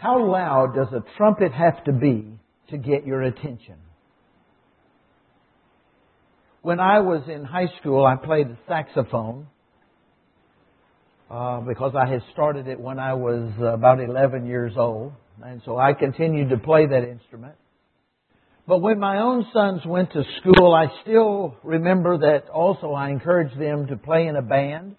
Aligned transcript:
How 0.00 0.24
loud 0.24 0.74
does 0.74 0.88
a 0.94 1.04
trumpet 1.18 1.52
have 1.52 1.84
to 1.84 1.92
be 1.92 2.26
to 2.70 2.78
get 2.78 3.06
your 3.06 3.20
attention? 3.20 3.76
When 6.62 6.80
I 6.80 7.00
was 7.00 7.22
in 7.28 7.44
high 7.44 7.68
school, 7.80 8.06
I 8.06 8.16
played 8.16 8.48
the 8.48 8.56
saxophone 8.66 9.46
uh, 11.30 11.60
because 11.60 11.92
I 11.94 12.10
had 12.10 12.22
started 12.32 12.66
it 12.66 12.80
when 12.80 12.98
I 12.98 13.12
was 13.12 13.52
about 13.60 14.00
11 14.00 14.46
years 14.46 14.72
old. 14.76 15.12
And 15.44 15.60
so 15.66 15.76
I 15.76 15.92
continued 15.92 16.48
to 16.48 16.56
play 16.56 16.86
that 16.86 17.04
instrument. 17.06 17.56
But 18.66 18.78
when 18.78 18.98
my 18.98 19.18
own 19.18 19.46
sons 19.52 19.82
went 19.84 20.12
to 20.12 20.22
school, 20.40 20.72
I 20.72 20.86
still 21.02 21.56
remember 21.62 22.16
that 22.18 22.48
also 22.48 22.92
I 22.92 23.10
encouraged 23.10 23.60
them 23.60 23.86
to 23.88 23.96
play 23.96 24.26
in 24.26 24.36
a 24.36 24.42
band, 24.42 24.96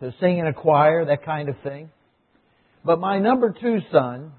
to 0.00 0.14
sing 0.18 0.38
in 0.38 0.46
a 0.46 0.54
choir, 0.54 1.04
that 1.04 1.26
kind 1.26 1.50
of 1.50 1.56
thing. 1.62 1.90
But 2.84 2.98
my 2.98 3.18
number 3.18 3.54
two 3.60 3.78
son, 3.92 4.32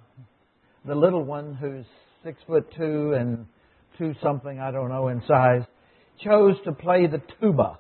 the 0.86 0.96
little 0.96 1.24
one 1.24 1.54
who's 1.54 1.86
six 2.24 2.40
foot 2.48 2.68
two 2.76 3.14
and 3.14 3.46
two 3.98 4.14
something, 4.22 4.60
I 4.60 4.72
don't 4.72 4.90
know, 4.90 5.10
in 5.10 5.22
size, 5.28 5.62
chose 6.24 6.56
to 6.66 6.72
play 6.72 7.08
the 7.08 7.22
tuba. 7.40 7.80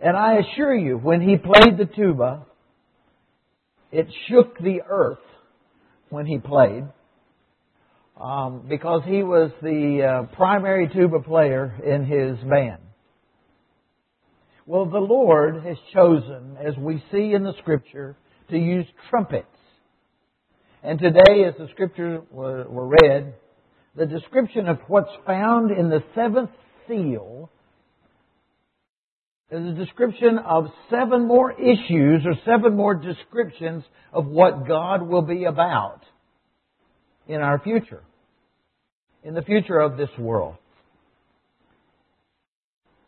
And 0.00 0.16
I 0.16 0.38
assure 0.38 0.74
you, 0.74 0.96
when 0.96 1.20
he 1.20 1.36
played 1.36 1.76
the 1.76 1.84
tuba, 1.94 2.46
it 3.92 4.06
shook 4.28 4.58
the 4.58 4.80
earth 4.88 5.18
when 6.08 6.24
he 6.24 6.38
played 6.38 6.84
um, 8.18 8.64
because 8.68 9.02
he 9.06 9.22
was 9.22 9.50
the 9.62 10.02
uh, 10.30 10.36
primary 10.36 10.88
tuba 10.88 11.20
player 11.20 11.74
in 11.84 12.04
his 12.04 12.38
band. 12.48 12.80
Well, 14.66 14.86
the 14.86 14.98
Lord 14.98 15.64
has 15.64 15.76
chosen, 15.92 16.56
as 16.64 16.76
we 16.76 17.02
see 17.10 17.32
in 17.34 17.42
the 17.42 17.54
Scripture, 17.60 18.16
to 18.50 18.58
use 18.58 18.86
trumpets. 19.08 19.46
And 20.82 20.98
today, 20.98 21.44
as 21.46 21.54
the 21.58 21.68
Scriptures 21.72 22.22
were, 22.30 22.66
read, 23.02 23.34
the 23.96 24.06
description 24.06 24.68
of 24.68 24.78
what's 24.86 25.10
found 25.26 25.70
in 25.70 25.90
the 25.90 26.02
seventh 26.14 26.50
seal 26.88 27.50
is 29.50 29.66
a 29.66 29.72
description 29.72 30.38
of 30.38 30.66
seven 30.88 31.26
more 31.26 31.52
issues 31.52 32.22
or 32.24 32.34
seven 32.44 32.76
more 32.76 32.94
descriptions 32.94 33.84
of 34.12 34.26
what 34.26 34.66
God 34.66 35.02
will 35.02 35.22
be 35.22 35.44
about 35.44 36.00
in 37.26 37.40
our 37.40 37.58
future, 37.58 38.02
in 39.24 39.34
the 39.34 39.42
future 39.42 39.78
of 39.78 39.96
this 39.96 40.10
world. 40.18 40.56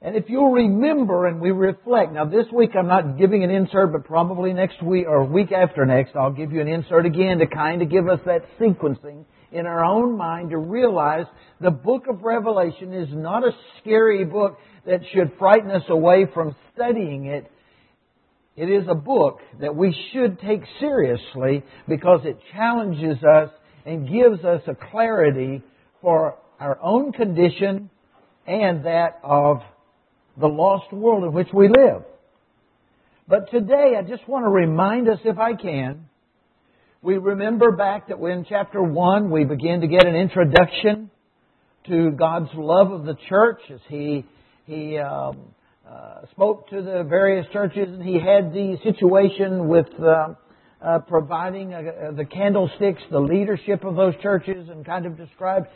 And 0.04 0.16
if 0.16 0.24
you'll 0.28 0.50
remember 0.50 1.26
and 1.26 1.40
we 1.40 1.52
reflect, 1.52 2.12
now 2.12 2.24
this 2.24 2.46
week 2.52 2.70
I'm 2.76 2.88
not 2.88 3.18
giving 3.18 3.44
an 3.44 3.50
insert, 3.50 3.92
but 3.92 4.04
probably 4.04 4.52
next 4.52 4.82
week 4.82 5.06
or 5.06 5.24
week 5.24 5.52
after 5.52 5.86
next, 5.86 6.16
I'll 6.16 6.32
give 6.32 6.50
you 6.50 6.60
an 6.60 6.66
insert 6.66 7.06
again 7.06 7.38
to 7.38 7.46
kind 7.46 7.82
of 7.82 7.88
give 7.88 8.08
us 8.08 8.18
that 8.26 8.42
sequencing 8.60 9.24
in 9.52 9.66
our 9.66 9.84
own 9.84 10.16
mind 10.16 10.50
to 10.50 10.58
realize 10.58 11.26
the 11.60 11.70
book 11.70 12.06
of 12.08 12.22
Revelation 12.22 12.92
is 12.92 13.08
not 13.12 13.44
a 13.44 13.52
scary 13.80 14.24
book 14.24 14.58
that 14.86 15.02
should 15.14 15.32
frighten 15.38 15.70
us 15.70 15.84
away 15.88 16.26
from 16.34 16.56
studying 16.74 17.26
it. 17.26 17.48
It 18.56 18.68
is 18.70 18.84
a 18.88 18.96
book 18.96 19.38
that 19.60 19.76
we 19.76 19.96
should 20.12 20.40
take 20.40 20.62
seriously 20.80 21.62
because 21.88 22.22
it 22.24 22.38
challenges 22.52 23.22
us 23.22 23.50
and 23.86 24.08
gives 24.08 24.44
us 24.44 24.62
a 24.66 24.74
clarity 24.90 25.62
for 26.00 26.38
our 26.58 26.76
own 26.82 27.12
condition 27.12 27.88
and 28.48 28.84
that 28.84 29.20
of 29.22 29.62
the 30.36 30.46
lost 30.46 30.92
world 30.92 31.24
in 31.24 31.32
which 31.32 31.48
we 31.52 31.68
live. 31.68 32.04
But 33.28 33.50
today, 33.50 33.94
I 33.98 34.02
just 34.02 34.26
want 34.28 34.44
to 34.44 34.50
remind 34.50 35.08
us, 35.08 35.18
if 35.24 35.38
I 35.38 35.54
can, 35.54 36.06
we 37.02 37.16
remember 37.16 37.72
back 37.72 38.08
that 38.08 38.18
in 38.18 38.44
chapter 38.48 38.82
1 38.82 39.30
we 39.30 39.44
begin 39.44 39.80
to 39.80 39.86
get 39.86 40.06
an 40.06 40.14
introduction 40.14 41.10
to 41.88 42.10
God's 42.12 42.50
love 42.54 42.92
of 42.92 43.04
the 43.04 43.16
church 43.28 43.60
as 43.72 43.80
He, 43.88 44.24
he 44.66 44.98
um, 44.98 45.54
uh, 45.88 46.26
spoke 46.30 46.68
to 46.70 46.82
the 46.82 47.04
various 47.08 47.46
churches 47.52 47.88
and 47.88 48.02
He 48.02 48.14
had 48.14 48.52
the 48.52 48.76
situation 48.84 49.68
with 49.68 49.86
uh, 50.00 50.34
uh, 50.80 50.98
providing 51.00 51.74
uh, 51.74 52.12
the 52.16 52.24
candlesticks, 52.24 53.02
the 53.10 53.20
leadership 53.20 53.84
of 53.84 53.96
those 53.96 54.14
churches, 54.22 54.68
and 54.68 54.84
kind 54.84 55.06
of 55.06 55.16
described 55.16 55.66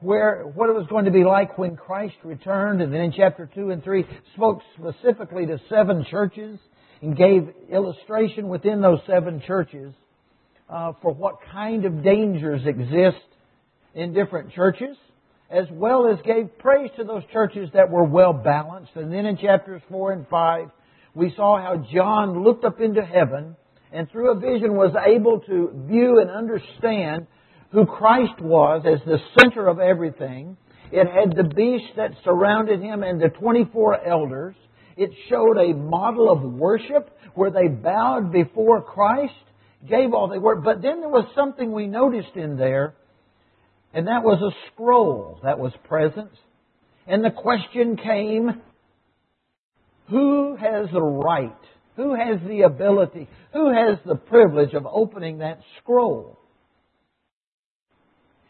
where 0.00 0.42
what 0.42 0.68
it 0.68 0.74
was 0.74 0.86
going 0.88 1.06
to 1.06 1.10
be 1.10 1.24
like 1.24 1.56
when 1.56 1.76
Christ 1.76 2.16
returned. 2.24 2.82
And 2.82 2.92
then 2.92 3.00
in 3.00 3.12
chapter 3.12 3.48
two 3.54 3.70
and 3.70 3.82
three, 3.82 4.04
spoke 4.34 4.60
specifically 4.78 5.46
to 5.46 5.58
seven 5.68 6.04
churches 6.10 6.58
and 7.02 7.16
gave 7.16 7.48
illustration 7.70 8.48
within 8.48 8.80
those 8.80 8.98
seven 9.06 9.42
churches 9.46 9.94
uh, 10.68 10.92
for 11.02 11.12
what 11.12 11.36
kind 11.52 11.84
of 11.84 12.02
dangers 12.02 12.62
exist 12.66 13.24
in 13.94 14.12
different 14.12 14.52
churches, 14.52 14.96
as 15.50 15.66
well 15.70 16.08
as 16.08 16.18
gave 16.24 16.58
praise 16.58 16.90
to 16.96 17.04
those 17.04 17.22
churches 17.32 17.68
that 17.74 17.90
were 17.90 18.04
well 18.04 18.32
balanced. 18.32 18.92
And 18.96 19.12
then 19.12 19.26
in 19.26 19.36
chapters 19.36 19.82
four 19.88 20.12
and 20.12 20.26
five, 20.28 20.70
we 21.14 21.32
saw 21.36 21.60
how 21.60 21.84
John 21.92 22.42
looked 22.42 22.64
up 22.64 22.80
into 22.80 23.02
heaven 23.02 23.56
and 23.92 24.10
through 24.10 24.32
a 24.32 24.40
vision 24.40 24.74
was 24.74 24.92
able 25.06 25.40
to 25.40 25.86
view 25.86 26.18
and 26.20 26.28
understand 26.28 27.28
who 27.74 27.84
Christ 27.84 28.40
was 28.40 28.84
as 28.86 29.04
the 29.04 29.18
center 29.38 29.68
of 29.68 29.80
everything. 29.80 30.56
It 30.90 31.06
had 31.06 31.36
the 31.36 31.54
beast 31.54 31.96
that 31.96 32.12
surrounded 32.24 32.80
him 32.80 33.02
and 33.02 33.20
the 33.20 33.28
24 33.28 34.06
elders. 34.06 34.54
It 34.96 35.10
showed 35.28 35.58
a 35.58 35.74
model 35.74 36.30
of 36.30 36.42
worship 36.42 37.10
where 37.34 37.50
they 37.50 37.68
bowed 37.68 38.32
before 38.32 38.80
Christ, 38.80 39.34
gave 39.88 40.14
all 40.14 40.28
they 40.28 40.38
were. 40.38 40.56
But 40.56 40.82
then 40.82 41.00
there 41.00 41.08
was 41.08 41.26
something 41.34 41.72
we 41.72 41.88
noticed 41.88 42.36
in 42.36 42.56
there, 42.56 42.94
and 43.92 44.06
that 44.06 44.22
was 44.22 44.40
a 44.40 44.56
scroll 44.72 45.40
that 45.42 45.58
was 45.58 45.72
present. 45.88 46.30
And 47.06 47.24
the 47.24 47.30
question 47.30 47.96
came, 47.96 48.62
who 50.08 50.56
has 50.56 50.88
the 50.92 51.02
right 51.02 51.52
who 51.96 52.14
has 52.14 52.40
the 52.46 52.62
ability? 52.62 53.28
Who 53.52 53.72
has 53.72 53.98
the 54.04 54.16
privilege 54.16 54.74
of 54.74 54.86
opening 54.86 55.38
that 55.38 55.60
scroll? 55.80 56.38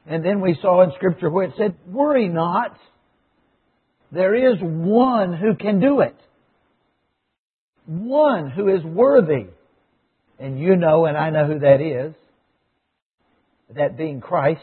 And 0.07 0.25
then 0.25 0.41
we 0.41 0.59
saw 0.61 0.83
in 0.83 0.93
Scripture 0.97 1.31
where 1.31 1.47
it 1.47 1.55
said, 1.57 1.75
Worry 1.87 2.29
not. 2.29 2.77
There 4.13 4.35
is 4.53 4.59
one 4.61 5.33
who 5.33 5.55
can 5.57 5.81
do 5.81 6.01
it. 6.01 6.17
One 7.87 8.51
who 8.51 8.69
is 8.69 8.85
worthy. 8.85 9.47
And 10.39 10.59
you 10.59 10.77
know, 10.77 11.07
and 11.07 11.17
I 11.17 11.31
know 11.31 11.47
who 11.47 11.59
that 11.61 11.81
is. 11.81 12.15
That 13.75 13.97
being 13.97 14.21
Christ. 14.21 14.61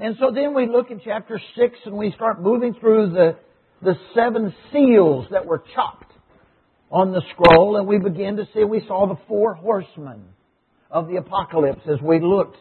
And 0.00 0.16
so 0.20 0.30
then 0.32 0.54
we 0.54 0.66
look 0.66 0.90
in 0.90 1.00
chapter 1.04 1.40
6 1.56 1.78
and 1.84 1.96
we 1.96 2.12
start 2.12 2.40
moving 2.40 2.74
through 2.74 3.10
the, 3.10 3.36
the 3.82 3.94
seven 4.14 4.54
seals 4.72 5.26
that 5.32 5.44
were 5.44 5.62
chopped 5.74 6.12
on 6.90 7.12
the 7.12 7.22
scroll, 7.32 7.76
and 7.76 7.86
we 7.86 7.98
begin 7.98 8.36
to 8.36 8.48
see, 8.54 8.64
we 8.64 8.82
saw 8.86 9.06
the 9.06 9.20
four 9.26 9.54
horsemen 9.54 10.22
of 10.90 11.08
the 11.08 11.16
apocalypse 11.16 11.82
as 11.86 12.00
we 12.00 12.18
looked 12.20 12.56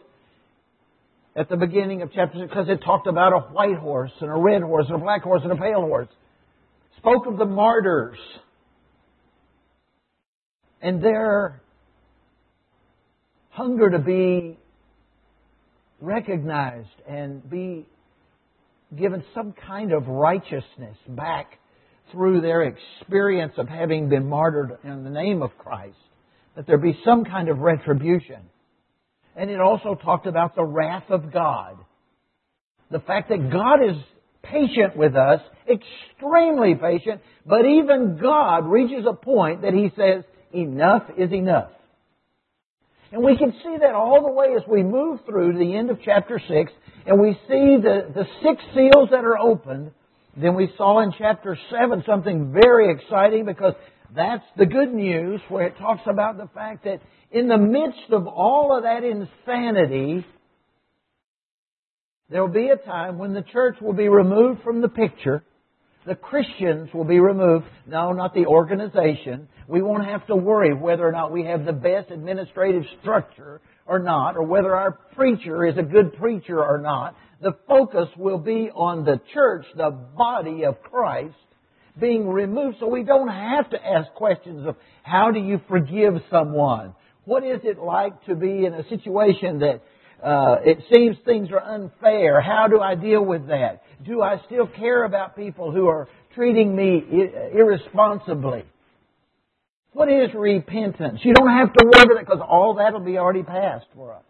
at 1.38 1.50
the 1.50 1.56
beginning 1.56 2.02
of 2.02 2.12
chapter 2.14 2.40
6, 2.40 2.50
because 2.50 2.68
it 2.68 2.84
talked 2.84 3.06
about 3.06 3.32
a 3.32 3.40
white 3.54 3.78
horse 3.78 4.12
and 4.22 4.30
a 4.30 4.34
red 4.34 4.64
horse 4.64 4.88
and 4.88 4.96
a 4.96 5.04
black 5.04 5.22
horse 5.22 5.42
and 5.44 5.52
a 5.52 5.56
pale 5.56 5.82
horse. 5.82 6.08
Spoke 6.98 7.28
of 7.28 7.38
the 7.38 7.46
martyrs 7.46 8.18
and 10.82 11.02
their 11.02 11.62
hunger 13.52 13.92
to 13.92 14.00
be 14.00 14.58
recognized 16.02 16.88
and 17.08 17.48
be 17.48 17.86
given 18.98 19.24
some 19.36 19.54
kind 19.68 19.94
of 19.94 20.08
righteousness 20.08 20.98
back 21.08 21.60
through 22.12 22.42
their 22.42 22.64
experience 22.64 23.54
of 23.58 23.68
having 23.68 24.10
been 24.10 24.28
martyred 24.28 24.78
in 24.84 25.04
the 25.04 25.10
name 25.10 25.44
of 25.44 25.52
Christ, 25.60 25.98
that 26.56 26.66
there 26.66 26.78
be 26.80 26.98
some 27.06 27.26
kind 27.26 27.50
of 27.50 27.60
retribution. 27.60 28.42
And 29.38 29.52
it 29.52 29.62
also 29.62 29.94
talked 29.94 30.26
about 30.26 30.56
the 30.56 30.66
wrath 30.66 31.10
of 31.10 31.32
God. 31.32 31.78
The 32.90 33.00
fact 33.00 33.30
that 33.30 33.52
God 33.52 33.88
is 33.88 33.96
patient 34.42 34.98
with 34.98 35.16
us, 35.16 35.42
extremely 35.70 36.74
patient, 36.74 37.22
but 37.46 37.66
even 37.66 38.18
God 38.20 38.66
reaches 38.66 39.06
a 39.08 39.14
point 39.14 39.62
that 39.62 39.74
He 39.74 39.92
says, 39.96 40.24
enough 40.52 41.04
is 41.18 41.32
enough. 41.32 41.70
And 43.12 43.24
we 43.24 43.38
can 43.38 43.52
see 43.52 43.76
that 43.80 43.94
all 43.94 44.22
the 44.26 44.34
way 44.34 44.56
as 44.58 44.64
we 44.68 44.84
move 44.84 45.20
through 45.26 45.54
to 45.54 45.60
the 45.60 45.76
end 45.78 45.92
of 45.92 46.00
chapter 46.04 46.42
6, 46.46 46.72
and 47.06 47.22
we 47.22 47.34
see 47.48 47.78
the, 47.82 48.12
the 48.14 48.26
six 48.44 48.62
seals 48.74 49.10
that 49.12 49.24
are 49.24 49.38
opened, 49.38 49.92
then 50.36 50.56
we 50.56 50.72
saw 50.78 51.02
in 51.02 51.14
chapter 51.18 51.58
7 51.72 52.04
something 52.06 52.52
very 52.52 52.92
exciting 52.92 53.46
because 53.46 53.74
that's 54.16 54.44
the 54.58 54.66
good 54.66 54.94
news 54.94 55.42
where 55.50 55.68
it 55.68 55.78
talks 55.78 56.02
about 56.06 56.38
the 56.38 56.50
fact 56.54 56.84
that 56.86 57.02
in 57.32 57.48
the 57.48 57.58
midst 57.58 58.12
of 58.12 58.28
all 58.28 58.76
of 58.76 58.84
that 58.84 59.04
insanity, 59.04 60.26
there 62.30 62.42
will 62.42 62.54
be 62.54 62.70
a 62.70 62.78
time 62.78 63.18
when 63.18 63.34
the 63.34 63.42
church 63.42 63.78
will 63.82 63.94
be 63.94 64.10
removed 64.10 64.62
from 64.64 64.82
the 64.82 64.90
picture. 64.90 65.44
The 66.06 66.16
Christians 66.16 66.90
will 66.94 67.04
be 67.04 67.20
removed. 67.20 67.66
No, 67.86 68.14
not 68.14 68.34
the 68.34 68.46
organization. 68.46 69.50
We 69.68 69.82
won't 69.82 70.06
have 70.06 70.26
to 70.28 70.36
worry 70.36 70.74
whether 70.74 71.06
or 71.06 71.12
not 71.12 71.32
we 71.32 71.44
have 71.44 71.66
the 71.66 71.74
best 71.74 72.12
administrative 72.12 72.84
structure 73.02 73.62
or 73.86 74.00
not, 74.00 74.36
or 74.36 74.44
whether 74.44 74.76
our 74.76 74.92
preacher 75.16 75.66
is 75.66 75.78
a 75.78 75.84
good 75.84 76.14
preacher 76.18 76.64
or 76.64 76.80
not. 76.80 77.16
The 77.42 77.58
focus 77.68 78.08
will 78.18 78.38
be 78.38 78.70
on 78.74 79.04
the 79.04 79.20
church, 79.34 79.66
the 79.76 79.92
body 79.92 80.66
of 80.66 80.82
Christ, 80.82 81.36
being 82.00 82.28
removed 82.28 82.78
so 82.80 82.88
we 82.88 83.04
don't 83.04 83.28
have 83.28 83.70
to 83.72 83.86
ask 83.86 84.12
questions 84.14 84.68
of 84.68 84.76
how 85.04 85.32
do 85.32 85.40
you 85.40 85.60
forgive 85.68 86.16
someone? 86.30 86.94
What 87.28 87.44
is 87.44 87.60
it 87.66 87.78
like 87.78 88.24
to 88.28 88.36
be 88.36 88.66
in 88.66 88.74
a 88.74 88.88
situation 88.88 89.60
that 89.60 89.82
uh, 90.24 90.60
it 90.64 90.78
seems 90.90 91.18
things 91.26 91.50
are 91.52 91.60
unfair? 91.60 92.40
How 92.40 92.68
do 92.70 92.80
I 92.80 92.96
deal 92.96 93.22
with 93.22 93.48
that? 93.48 93.84
Do 94.06 94.22
I 94.22 94.38
still 94.46 94.66
care 94.66 95.04
about 95.04 95.36
people 95.36 95.74
who 95.74 95.88
are 95.88 96.08
treating 96.36 96.74
me 96.74 97.04
irresponsibly? 97.54 98.64
What 99.92 100.10
is 100.10 100.30
repentance? 100.34 101.20
You 101.22 101.34
don't 101.34 101.50
have 101.50 101.74
to 101.74 101.86
worry 101.86 102.04
about 102.06 102.22
it 102.22 102.26
because 102.28 102.42
all 102.48 102.76
that 102.76 102.94
will 102.94 103.04
be 103.04 103.18
already 103.18 103.44
passed 103.44 103.88
for 103.94 104.14
us. 104.14 104.24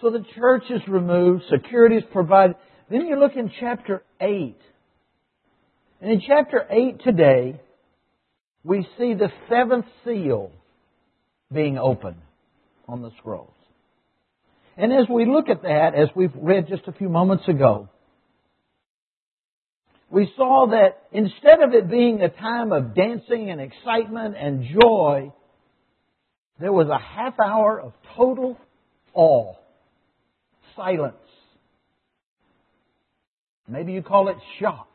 So 0.00 0.10
the 0.10 0.24
church 0.34 0.64
is 0.70 0.80
removed, 0.88 1.44
security 1.48 1.98
is 1.98 2.04
provided. 2.12 2.56
Then 2.90 3.06
you 3.06 3.16
look 3.16 3.36
in 3.36 3.52
chapter 3.60 4.02
8. 4.20 4.56
And 6.00 6.10
in 6.10 6.20
chapter 6.26 6.66
8 6.68 7.00
today, 7.04 7.60
we 8.64 8.86
see 8.98 9.14
the 9.14 9.30
seventh 9.48 9.86
seal 10.04 10.50
being 11.52 11.78
opened 11.78 12.20
on 12.86 13.02
the 13.02 13.10
scrolls. 13.18 13.54
And 14.76 14.92
as 14.92 15.08
we 15.08 15.26
look 15.26 15.48
at 15.48 15.62
that, 15.62 15.94
as 15.94 16.08
we've 16.14 16.34
read 16.34 16.68
just 16.68 16.86
a 16.86 16.92
few 16.92 17.08
moments 17.08 17.48
ago, 17.48 17.88
we 20.10 20.30
saw 20.36 20.68
that 20.70 21.02
instead 21.12 21.62
of 21.62 21.72
it 21.72 21.88
being 21.88 22.20
a 22.20 22.28
time 22.28 22.72
of 22.72 22.94
dancing 22.94 23.50
and 23.50 23.60
excitement 23.60 24.36
and 24.36 24.64
joy, 24.80 25.32
there 26.58 26.72
was 26.72 26.88
a 26.88 26.98
half 26.98 27.38
hour 27.38 27.80
of 27.80 27.92
total 28.16 28.58
awe 29.14 29.54
silence. 30.76 31.14
Maybe 33.68 33.92
you 33.92 34.02
call 34.02 34.28
it 34.28 34.36
shock. 34.58 34.89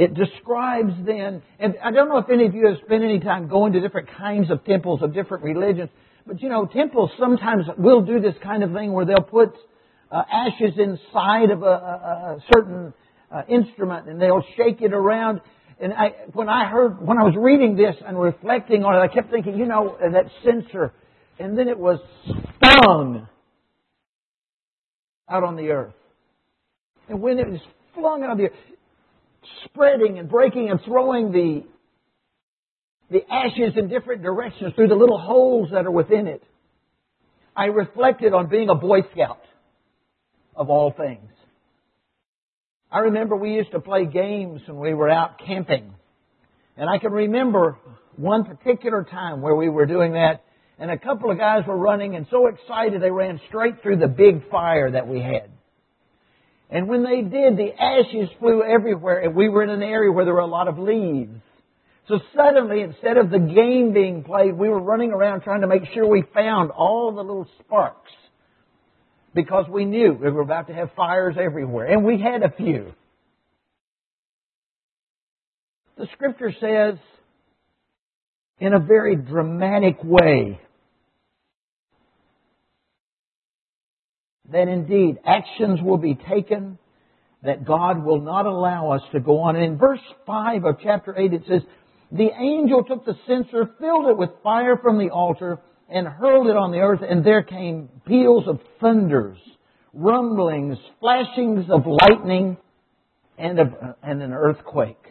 It 0.00 0.14
describes 0.14 0.94
then, 1.04 1.42
and 1.58 1.74
I 1.84 1.90
don't 1.90 2.08
know 2.08 2.16
if 2.16 2.30
any 2.30 2.46
of 2.46 2.54
you 2.54 2.68
have 2.68 2.78
spent 2.86 3.04
any 3.04 3.20
time 3.20 3.48
going 3.48 3.74
to 3.74 3.80
different 3.80 4.08
kinds 4.16 4.50
of 4.50 4.64
temples 4.64 5.02
of 5.02 5.12
different 5.12 5.44
religions, 5.44 5.90
but 6.26 6.40
you 6.40 6.48
know, 6.48 6.64
temples 6.64 7.10
sometimes 7.18 7.66
will 7.76 8.00
do 8.00 8.18
this 8.18 8.32
kind 8.42 8.62
of 8.62 8.72
thing 8.72 8.94
where 8.94 9.04
they'll 9.04 9.20
put 9.20 9.52
uh, 10.10 10.22
ashes 10.32 10.78
inside 10.78 11.50
of 11.50 11.62
a, 11.62 11.66
a, 11.66 11.68
a 11.68 12.44
certain 12.50 12.94
uh, 13.30 13.42
instrument 13.46 14.08
and 14.08 14.18
they'll 14.18 14.42
shake 14.56 14.80
it 14.80 14.94
around. 14.94 15.42
And 15.78 15.92
I, 15.92 16.14
when 16.32 16.48
I 16.48 16.66
heard, 16.66 17.06
when 17.06 17.18
I 17.18 17.24
was 17.24 17.34
reading 17.36 17.76
this 17.76 17.96
and 18.06 18.18
reflecting 18.18 18.84
on 18.84 18.94
it, 18.94 19.00
I 19.00 19.08
kept 19.12 19.30
thinking, 19.30 19.58
you 19.58 19.66
know, 19.66 19.98
that 20.00 20.30
censer 20.42 20.94
and 21.38 21.58
then 21.58 21.68
it 21.68 21.78
was 21.78 22.00
flung 22.58 23.28
out 25.28 25.44
on 25.44 25.56
the 25.56 25.68
earth. 25.68 25.92
And 27.10 27.20
when 27.20 27.38
it 27.38 27.50
was 27.50 27.60
flung 27.94 28.22
out 28.24 28.30
of 28.30 28.38
the 28.38 28.44
earth, 28.44 28.52
spreading 29.64 30.18
and 30.18 30.28
breaking 30.28 30.70
and 30.70 30.80
throwing 30.84 31.32
the, 31.32 31.64
the 33.10 33.20
ashes 33.32 33.74
in 33.76 33.88
different 33.88 34.22
directions 34.22 34.74
through 34.74 34.88
the 34.88 34.94
little 34.94 35.18
holes 35.18 35.70
that 35.72 35.86
are 35.86 35.90
within 35.90 36.26
it, 36.26 36.42
I 37.56 37.66
reflected 37.66 38.32
on 38.32 38.48
being 38.48 38.68
a 38.68 38.74
Boy 38.74 39.00
Scout 39.12 39.42
of 40.54 40.70
all 40.70 40.92
things. 40.96 41.30
I 42.90 43.00
remember 43.00 43.36
we 43.36 43.54
used 43.54 43.70
to 43.72 43.80
play 43.80 44.06
games 44.06 44.62
when 44.66 44.78
we 44.78 44.94
were 44.94 45.08
out 45.08 45.38
camping. 45.46 45.94
And 46.76 46.88
I 46.88 46.98
can 46.98 47.12
remember 47.12 47.78
one 48.16 48.44
particular 48.44 49.04
time 49.04 49.42
where 49.42 49.54
we 49.54 49.68
were 49.68 49.86
doing 49.86 50.12
that 50.12 50.44
and 50.78 50.90
a 50.90 50.98
couple 50.98 51.30
of 51.30 51.36
guys 51.36 51.64
were 51.66 51.76
running 51.76 52.16
and 52.16 52.26
so 52.30 52.46
excited 52.46 53.02
they 53.02 53.10
ran 53.10 53.38
straight 53.48 53.82
through 53.82 53.98
the 53.98 54.08
big 54.08 54.48
fire 54.50 54.90
that 54.90 55.06
we 55.06 55.20
had. 55.20 55.50
And 56.70 56.88
when 56.88 57.02
they 57.02 57.22
did, 57.22 57.56
the 57.56 57.72
ashes 57.78 58.28
flew 58.38 58.62
everywhere 58.62 59.20
and 59.20 59.34
we 59.34 59.48
were 59.48 59.62
in 59.62 59.70
an 59.70 59.82
area 59.82 60.12
where 60.12 60.24
there 60.24 60.34
were 60.34 60.40
a 60.40 60.46
lot 60.46 60.68
of 60.68 60.78
leaves. 60.78 61.40
So 62.08 62.20
suddenly, 62.36 62.82
instead 62.82 63.16
of 63.16 63.30
the 63.30 63.38
game 63.38 63.92
being 63.92 64.24
played, 64.24 64.56
we 64.56 64.68
were 64.68 64.80
running 64.80 65.12
around 65.12 65.42
trying 65.42 65.60
to 65.62 65.66
make 65.66 65.82
sure 65.92 66.06
we 66.06 66.24
found 66.34 66.70
all 66.70 67.12
the 67.12 67.22
little 67.22 67.48
sparks. 67.60 68.10
Because 69.34 69.66
we 69.68 69.84
knew 69.84 70.12
we 70.12 70.30
were 70.30 70.40
about 70.40 70.66
to 70.68 70.74
have 70.74 70.90
fires 70.96 71.36
everywhere. 71.38 71.86
And 71.86 72.04
we 72.04 72.20
had 72.20 72.42
a 72.42 72.50
few. 72.50 72.92
The 75.96 76.08
scripture 76.14 76.52
says, 76.60 76.98
in 78.58 78.74
a 78.74 78.80
very 78.80 79.16
dramatic 79.16 79.98
way, 80.02 80.60
that 84.52 84.68
indeed 84.68 85.18
actions 85.26 85.80
will 85.82 85.98
be 85.98 86.14
taken, 86.14 86.78
that 87.42 87.64
God 87.64 88.04
will 88.04 88.20
not 88.20 88.46
allow 88.46 88.92
us 88.92 89.02
to 89.12 89.20
go 89.20 89.40
on. 89.40 89.56
And 89.56 89.64
in 89.64 89.78
verse 89.78 90.00
5 90.26 90.64
of 90.64 90.76
chapter 90.82 91.16
8 91.16 91.32
it 91.32 91.42
says, 91.48 91.62
The 92.12 92.30
angel 92.38 92.84
took 92.84 93.04
the 93.04 93.14
censer, 93.26 93.70
filled 93.78 94.08
it 94.08 94.16
with 94.16 94.30
fire 94.42 94.76
from 94.76 94.98
the 94.98 95.10
altar, 95.10 95.58
and 95.88 96.06
hurled 96.06 96.46
it 96.48 96.56
on 96.56 96.70
the 96.70 96.78
earth, 96.78 97.00
and 97.08 97.24
there 97.24 97.42
came 97.42 97.88
peals 98.06 98.44
of 98.46 98.60
thunders, 98.80 99.38
rumblings, 99.92 100.78
flashings 101.00 101.66
of 101.70 101.82
lightning, 101.86 102.56
and, 103.38 103.58
and 104.02 104.22
an 104.22 104.32
earthquake. 104.32 105.02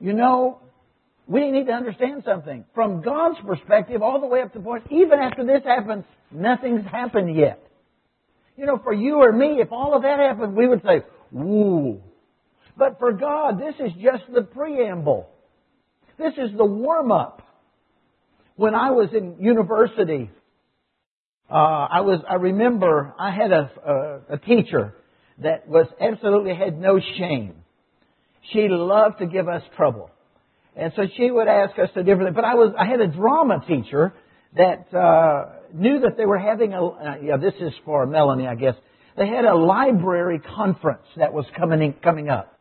You 0.00 0.12
know, 0.12 0.60
we 1.26 1.50
need 1.50 1.66
to 1.66 1.72
understand 1.72 2.22
something. 2.24 2.64
From 2.74 3.02
God's 3.02 3.38
perspective, 3.46 4.00
all 4.00 4.20
the 4.20 4.26
way 4.26 4.40
up 4.40 4.52
to 4.52 4.58
the 4.58 4.64
point, 4.64 4.84
even 4.90 5.18
after 5.18 5.44
this 5.44 5.62
happens, 5.64 6.04
nothing's 6.30 6.86
happened 6.86 7.36
yet. 7.36 7.62
You 8.58 8.66
know, 8.66 8.80
for 8.82 8.92
you 8.92 9.22
or 9.22 9.30
me, 9.30 9.60
if 9.60 9.70
all 9.70 9.94
of 9.94 10.02
that 10.02 10.18
happened, 10.18 10.56
we 10.56 10.66
would 10.66 10.82
say, 10.82 11.02
woo. 11.30 12.00
But 12.76 12.98
for 12.98 13.12
God, 13.12 13.60
this 13.60 13.76
is 13.78 13.92
just 14.02 14.24
the 14.34 14.42
preamble. 14.42 15.28
This 16.18 16.32
is 16.32 16.50
the 16.56 16.64
warm 16.64 17.12
up. 17.12 17.40
When 18.56 18.74
I 18.74 18.90
was 18.90 19.10
in 19.14 19.36
university, 19.38 20.28
uh, 21.48 21.54
I 21.54 22.00
was, 22.00 22.20
I 22.28 22.34
remember 22.34 23.14
I 23.16 23.30
had 23.30 23.52
a, 23.52 23.70
a, 23.86 24.34
a 24.34 24.38
teacher 24.38 24.92
that 25.40 25.68
was 25.68 25.86
absolutely 26.00 26.56
had 26.56 26.80
no 26.80 26.98
shame. 27.16 27.54
She 28.52 28.66
loved 28.68 29.20
to 29.20 29.26
give 29.26 29.46
us 29.48 29.62
trouble. 29.76 30.10
And 30.74 30.92
so 30.96 31.02
she 31.16 31.30
would 31.30 31.46
ask 31.46 31.78
us 31.78 31.90
to 31.94 32.02
different, 32.02 32.34
but 32.34 32.44
I 32.44 32.54
was, 32.54 32.74
I 32.76 32.86
had 32.86 33.00
a 33.00 33.06
drama 33.06 33.64
teacher 33.68 34.14
that, 34.56 34.92
uh, 34.92 35.57
knew 35.72 36.00
that 36.00 36.16
they 36.16 36.26
were 36.26 36.38
having 36.38 36.72
a, 36.72 36.84
uh, 36.84 37.16
yeah, 37.22 37.36
this 37.36 37.54
is 37.60 37.72
for 37.84 38.06
Melanie, 38.06 38.46
I 38.46 38.54
guess. 38.54 38.74
They 39.16 39.26
had 39.26 39.44
a 39.44 39.54
library 39.54 40.40
conference 40.40 41.06
that 41.16 41.32
was 41.32 41.44
coming 41.56 41.82
in, 41.82 41.92
coming 41.94 42.28
up. 42.28 42.58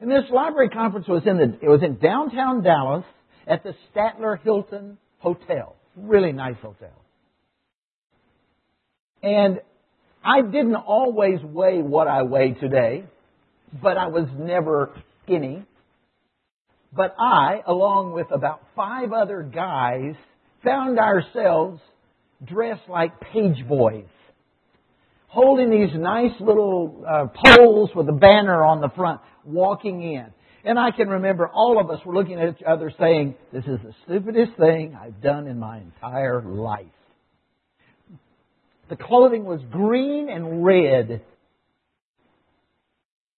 And 0.00 0.10
this 0.10 0.24
library 0.30 0.68
conference 0.68 1.08
was 1.08 1.22
in 1.26 1.36
the, 1.38 1.58
it 1.62 1.68
was 1.68 1.82
in 1.82 1.96
downtown 1.96 2.62
Dallas 2.62 3.04
at 3.46 3.62
the 3.62 3.74
Statler 3.94 4.40
Hilton 4.42 4.98
Hotel. 5.18 5.76
Really 5.96 6.32
nice 6.32 6.56
hotel. 6.60 6.92
And 9.22 9.60
I 10.22 10.42
didn't 10.42 10.76
always 10.76 11.40
weigh 11.42 11.80
what 11.80 12.08
I 12.08 12.22
weigh 12.22 12.52
today, 12.52 13.04
but 13.82 13.96
I 13.96 14.08
was 14.08 14.28
never 14.36 14.90
skinny. 15.22 15.64
But 16.92 17.14
I, 17.18 17.62
along 17.66 18.12
with 18.12 18.30
about 18.30 18.62
five 18.76 19.12
other 19.12 19.42
guys, 19.42 20.14
found 20.64 20.98
ourselves 20.98 21.80
dressed 22.44 22.88
like 22.88 23.20
page 23.20 23.66
boys, 23.68 24.06
holding 25.28 25.70
these 25.70 25.94
nice 25.94 26.32
little 26.40 27.04
uh, 27.06 27.26
poles 27.44 27.90
with 27.94 28.08
a 28.08 28.12
banner 28.12 28.64
on 28.64 28.80
the 28.80 28.88
front, 28.96 29.20
walking 29.44 30.02
in. 30.02 30.26
And 30.64 30.78
I 30.78 30.90
can 30.90 31.08
remember 31.08 31.46
all 31.46 31.78
of 31.78 31.90
us 31.90 32.04
were 32.06 32.14
looking 32.14 32.40
at 32.40 32.56
each 32.56 32.64
other 32.66 32.90
saying, 32.98 33.34
This 33.52 33.64
is 33.64 33.78
the 33.84 33.92
stupidest 34.04 34.56
thing 34.58 34.96
I've 35.00 35.20
done 35.20 35.46
in 35.46 35.58
my 35.58 35.78
entire 35.78 36.42
life. 36.42 36.86
The 38.88 38.96
clothing 38.96 39.44
was 39.44 39.60
green 39.70 40.28
and 40.30 40.64
red. 40.64 41.22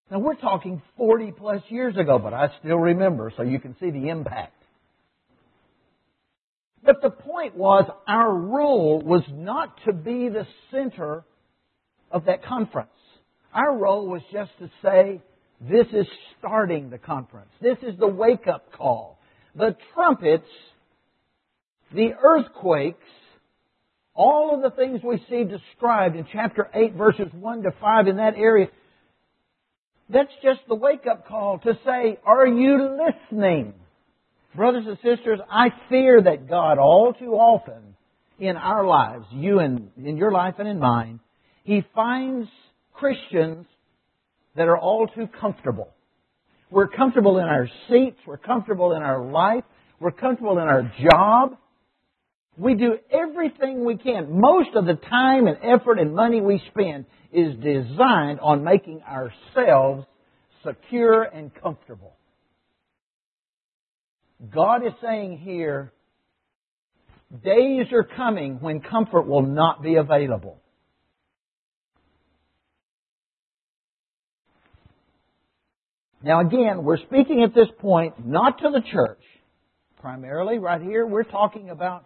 Now 0.09 0.19
we're 0.19 0.35
talking 0.35 0.81
40 0.97 1.33
plus 1.37 1.61
years 1.67 1.97
ago, 1.97 2.17
but 2.17 2.33
I 2.33 2.47
still 2.59 2.77
remember, 2.77 3.31
so 3.35 3.43
you 3.43 3.59
can 3.59 3.75
see 3.79 3.89
the 3.89 4.07
impact. 4.07 4.56
But 6.87 7.01
the 7.01 7.09
point 7.09 7.57
was, 7.57 7.83
our 8.07 8.33
role 8.33 9.01
was 9.01 9.23
not 9.29 9.77
to 9.85 9.91
be 9.91 10.29
the 10.29 10.47
center 10.71 11.25
of 12.09 12.25
that 12.25 12.45
conference. 12.45 12.89
Our 13.53 13.77
role 13.77 14.07
was 14.07 14.21
just 14.31 14.51
to 14.59 14.71
say, 14.81 15.21
this 15.59 15.87
is 15.91 16.07
starting 16.39 16.89
the 16.89 16.97
conference. 16.97 17.49
This 17.61 17.77
is 17.81 17.99
the 17.99 18.07
wake 18.07 18.47
up 18.47 18.71
call. 18.71 19.19
The 19.53 19.75
trumpets, 19.93 20.47
the 21.93 22.11
earthquakes 22.23 23.03
All 24.13 24.55
of 24.55 24.61
the 24.61 24.71
things 24.71 25.01
we 25.03 25.21
see 25.29 25.43
described 25.43 26.15
in 26.15 26.25
chapter 26.31 26.69
8, 26.73 26.93
verses 26.93 27.27
1 27.33 27.63
to 27.63 27.71
5 27.81 28.07
in 28.07 28.15
that 28.15 28.35
area, 28.35 28.67
that's 30.09 30.31
just 30.41 30.61
the 30.69 30.75
wake 30.75 31.05
up 31.05 31.27
call 31.27 31.59
to 31.59 31.77
say, 31.85 32.17
Are 32.25 32.47
you 32.47 32.97
listening? 32.97 33.73
Brothers 34.55 34.85
and 34.87 34.97
sisters, 34.97 35.39
I 35.51 35.69
fear 35.89 36.21
that 36.21 36.49
God 36.49 36.77
all 36.77 37.13
too 37.13 37.33
often 37.33 37.95
in 38.39 38.55
our 38.55 38.85
lives, 38.85 39.25
you 39.31 39.59
and 39.59 39.89
in 39.97 40.17
your 40.17 40.31
life 40.31 40.55
and 40.59 40.67
in 40.67 40.79
mine, 40.79 41.19
He 41.63 41.83
finds 41.93 42.47
Christians 42.93 43.65
that 44.55 44.67
are 44.67 44.77
all 44.77 45.07
too 45.07 45.27
comfortable. 45.39 45.89
We're 46.69 46.87
comfortable 46.87 47.37
in 47.37 47.45
our 47.45 47.69
seats, 47.89 48.17
we're 48.25 48.37
comfortable 48.37 48.93
in 48.93 49.01
our 49.01 49.23
life, 49.23 49.63
we're 49.99 50.11
comfortable 50.11 50.53
in 50.53 50.67
our 50.67 50.91
job. 51.09 51.57
We 52.57 52.73
do 52.73 52.97
everything 53.11 53.85
we 53.85 53.97
can. 53.97 54.39
Most 54.41 54.69
of 54.75 54.85
the 54.85 54.95
time 54.95 55.45
and 55.45 55.57
effort 55.61 55.99
and 55.99 56.15
money 56.15 56.41
we 56.41 56.61
spend 56.71 57.05
is 57.31 57.53
designed 57.55 58.39
on 58.41 58.63
making 58.63 59.01
ourselves 59.03 60.05
secure 60.65 61.21
and 61.23 61.53
comfortable. 61.53 62.16
God 64.53 64.85
is 64.85 64.93
saying 65.01 65.39
here, 65.39 65.91
days 67.43 67.87
are 67.91 68.03
coming 68.03 68.59
when 68.59 68.81
comfort 68.81 69.27
will 69.27 69.41
not 69.41 69.81
be 69.81 69.95
available. 69.95 70.59
Now 76.21 76.41
again, 76.41 76.83
we're 76.83 76.97
speaking 76.97 77.43
at 77.43 77.53
this 77.55 77.67
point 77.79 78.25
not 78.25 78.59
to 78.59 78.69
the 78.69 78.81
church. 78.91 79.21
Primarily, 80.01 80.59
right 80.59 80.81
here, 80.81 81.05
we're 81.05 81.23
talking 81.23 81.69
about 81.69 82.05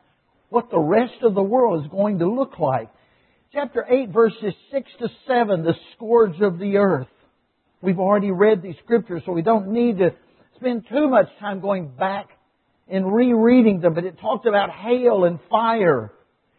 what 0.49 0.69
the 0.69 0.79
rest 0.79 1.23
of 1.23 1.33
the 1.33 1.43
world 1.43 1.83
is 1.83 1.91
going 1.91 2.19
to 2.19 2.29
look 2.29 2.59
like. 2.59 2.89
Chapter 3.53 3.85
8, 3.89 4.09
verses 4.09 4.53
6 4.71 4.91
to 4.99 5.09
7, 5.27 5.63
the 5.63 5.73
scourge 5.95 6.39
of 6.41 6.57
the 6.57 6.77
earth. 6.77 7.07
We've 7.81 7.99
already 7.99 8.31
read 8.31 8.61
these 8.61 8.75
scriptures, 8.83 9.23
so 9.25 9.33
we 9.33 9.41
don't 9.41 9.71
need 9.71 9.97
to 9.97 10.11
spend 10.61 10.87
too 10.87 11.09
much 11.09 11.27
time 11.39 11.59
going 11.59 11.87
back 11.87 12.29
and 12.87 13.11
rereading 13.11 13.81
them, 13.81 13.93
but 13.93 14.05
it 14.05 14.19
talked 14.19 14.45
about 14.45 14.69
hail 14.69 15.25
and 15.25 15.39
fire 15.49 16.13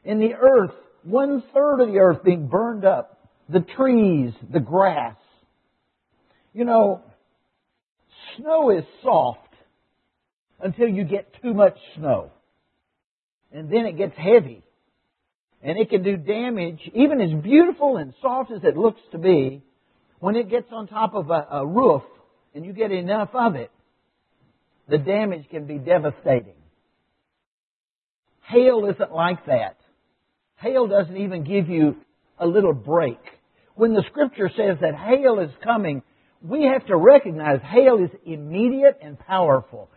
in 0.04 0.18
the 0.18 0.34
earth, 0.34 0.72
one 1.04 1.42
third 1.54 1.80
of 1.80 1.88
the 1.88 1.98
earth 1.98 2.24
being 2.24 2.48
burned 2.48 2.84
up, 2.84 3.18
the 3.48 3.64
trees, 3.76 4.32
the 4.52 4.60
grass. 4.60 5.16
You 6.52 6.64
know, 6.64 7.02
snow 8.36 8.70
is 8.70 8.84
soft 9.02 9.38
until 10.60 10.88
you 10.88 11.04
get 11.04 11.32
too 11.42 11.54
much 11.54 11.76
snow. 11.96 12.30
And 13.52 13.70
then 13.70 13.86
it 13.86 13.96
gets 13.96 14.16
heavy. 14.16 14.62
And 15.62 15.78
it 15.78 15.90
can 15.90 16.02
do 16.02 16.16
damage, 16.16 16.80
even 16.94 17.20
as 17.20 17.30
beautiful 17.42 17.98
and 17.98 18.14
soft 18.20 18.50
as 18.50 18.64
it 18.64 18.76
looks 18.76 19.00
to 19.12 19.18
be, 19.18 19.62
when 20.18 20.34
it 20.34 20.50
gets 20.50 20.66
on 20.72 20.88
top 20.88 21.14
of 21.14 21.30
a, 21.30 21.46
a 21.52 21.66
roof 21.66 22.02
and 22.54 22.64
you 22.64 22.72
get 22.72 22.90
enough 22.90 23.30
of 23.34 23.54
it, 23.54 23.70
the 24.88 24.98
damage 24.98 25.48
can 25.50 25.66
be 25.66 25.78
devastating. 25.78 26.54
Hail 28.48 28.88
isn't 28.92 29.12
like 29.12 29.46
that. 29.46 29.76
Hail 30.56 30.86
doesn't 30.86 31.16
even 31.16 31.44
give 31.44 31.68
you 31.68 31.96
a 32.38 32.46
little 32.46 32.74
break. 32.74 33.18
When 33.74 33.94
the 33.94 34.04
scripture 34.10 34.50
says 34.54 34.78
that 34.80 34.94
hail 34.94 35.38
is 35.40 35.50
coming, 35.64 36.02
we 36.42 36.64
have 36.64 36.86
to 36.86 36.96
recognize 36.96 37.60
hail 37.62 38.02
is 38.02 38.10
immediate 38.26 38.98
and 39.02 39.18
powerful. 39.18 39.88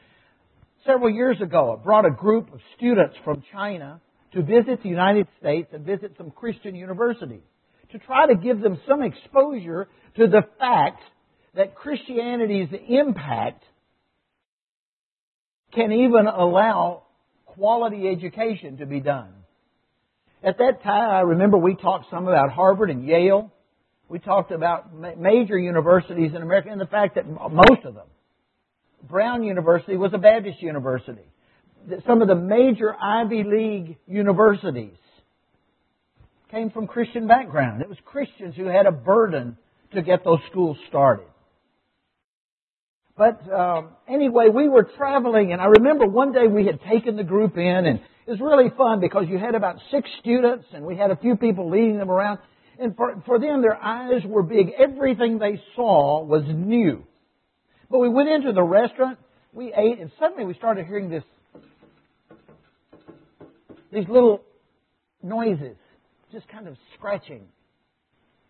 Several 0.86 1.10
years 1.10 1.42
ago, 1.42 1.76
I 1.78 1.84
brought 1.84 2.06
a 2.06 2.12
group 2.12 2.54
of 2.54 2.60
students 2.78 3.16
from 3.24 3.44
China 3.52 4.00
to 4.34 4.44
visit 4.44 4.84
the 4.84 4.90
United 4.90 5.28
States 5.40 5.70
and 5.74 5.86
visit 5.86 6.14
some 6.18 6.30
Christian 6.30 6.76
universities 6.76 7.42
to 7.92 8.00
try 8.00 8.28
to 8.28 8.36
give 8.36 8.62
them 8.62 8.80
some 8.88 9.02
exposure 9.02 9.88
to 10.18 10.28
the 10.28 10.44
fact 10.60 11.02
that 11.56 11.76
Christianity's 11.76 12.70
impact 12.88 13.64
can 15.76 15.92
even 15.92 16.28
allow 16.28 17.04
quality 17.46 18.08
education 18.08 18.78
to 18.78 18.86
be 18.86 19.00
done. 19.00 19.34
At 20.44 20.58
that 20.60 20.84
time, 20.84 21.10
I 21.10 21.22
remember 21.22 21.58
we 21.58 21.76
talked 21.76 22.06
some 22.10 22.28
about 22.28 22.52
Harvard 22.52 22.90
and 22.90 23.06
Yale. 23.06 23.52
We 24.08 24.20
talked 24.20 24.52
about 24.52 24.94
major 25.18 25.58
universities 25.58 26.32
in 26.36 26.42
America 26.42 26.70
and 26.72 26.80
the 26.80 26.86
fact 26.86 27.16
that 27.16 27.28
most 27.28 27.84
of 27.84 27.96
them, 27.96 28.08
Brown 29.08 29.44
University 29.44 29.98
was 29.98 30.12
a 30.14 30.18
Baptist 30.18 30.62
university. 30.62 31.26
Some 32.08 32.22
of 32.22 32.28
the 32.28 32.36
major 32.36 32.96
Ivy 33.00 33.44
League 33.44 33.98
universities 34.08 34.98
came 36.52 36.70
from 36.70 36.88
Christian 36.88 37.28
background. 37.28 37.82
It 37.82 37.90
was 37.90 37.98
Christians 38.06 38.56
who 38.56 38.66
had 38.66 38.86
a 38.86 38.92
burden 38.92 39.58
to 39.94 40.02
get 40.02 40.24
those 40.24 40.40
schools 40.52 40.78
started. 40.90 41.26
But 43.18 43.50
um, 43.52 43.92
anyway, 44.10 44.48
we 44.54 44.68
were 44.68 44.84
traveling, 44.98 45.54
and 45.54 45.62
I 45.62 45.66
remember 45.66 46.06
one 46.06 46.34
day 46.34 46.48
we 46.48 46.66
had 46.66 46.82
taken 46.90 47.16
the 47.16 47.24
group 47.24 47.58
in, 47.58 47.86
and 47.86 48.00
it 48.28 48.32
was 48.32 48.42
really 48.42 48.70
fun 48.76 49.00
because 49.00 49.26
you 49.30 49.38
had 49.38 49.56
about 49.56 49.78
six 49.90 50.10
students, 50.20 50.66
and 50.74 50.86
we 50.86 50.98
had 50.98 51.12
a 51.12 51.16
few 51.16 51.38
people 51.38 51.70
leading 51.70 51.98
them 51.98 52.12
around. 52.12 52.40
And 52.78 52.94
for, 52.98 53.24
for 53.26 53.40
them, 53.40 53.62
their 53.62 53.82
eyes 53.82 54.22
were 54.26 54.44
big. 54.44 54.72
Everything 54.78 55.40
they 55.40 55.62
saw 55.78 56.26
was 56.26 56.44
new. 56.46 57.06
But 57.90 58.00
we 58.00 58.10
went 58.10 58.28
into 58.28 58.52
the 58.52 58.64
restaurant, 58.64 59.18
we 59.54 59.74
ate, 59.74 60.00
and 60.00 60.12
suddenly 60.20 60.44
we 60.44 60.54
started 60.54 60.86
hearing 60.86 61.10
this, 61.10 61.24
these 63.94 64.10
little 64.10 64.44
noises, 65.24 65.78
just 66.34 66.50
kind 66.50 66.68
of 66.68 66.76
scratching. 66.98 67.48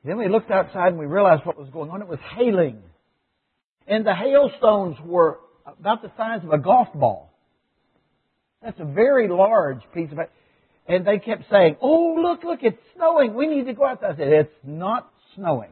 Then 0.03 0.17
we 0.17 0.27
looked 0.27 0.49
outside 0.49 0.87
and 0.87 0.97
we 0.97 1.05
realized 1.05 1.45
what 1.45 1.57
was 1.57 1.69
going 1.69 1.91
on. 1.91 2.01
It 2.01 2.07
was 2.07 2.19
hailing. 2.35 2.81
And 3.87 4.05
the 4.05 4.15
hailstones 4.15 4.97
were 5.03 5.39
about 5.65 6.01
the 6.01 6.11
size 6.17 6.41
of 6.43 6.51
a 6.51 6.57
golf 6.57 6.87
ball. 6.93 7.31
That's 8.63 8.79
a 8.79 8.85
very 8.85 9.27
large 9.27 9.81
piece 9.93 10.11
of 10.11 10.19
it. 10.19 10.31
And 10.87 11.05
they 11.05 11.19
kept 11.19 11.43
saying, 11.51 11.77
Oh, 11.81 12.15
look, 12.21 12.43
look, 12.43 12.59
it's 12.63 12.77
snowing. 12.95 13.33
We 13.35 13.47
need 13.47 13.65
to 13.65 13.73
go 13.73 13.85
outside. 13.85 14.13
I 14.13 14.17
said, 14.17 14.27
It's 14.27 14.53
not 14.63 15.11
snowing. 15.35 15.71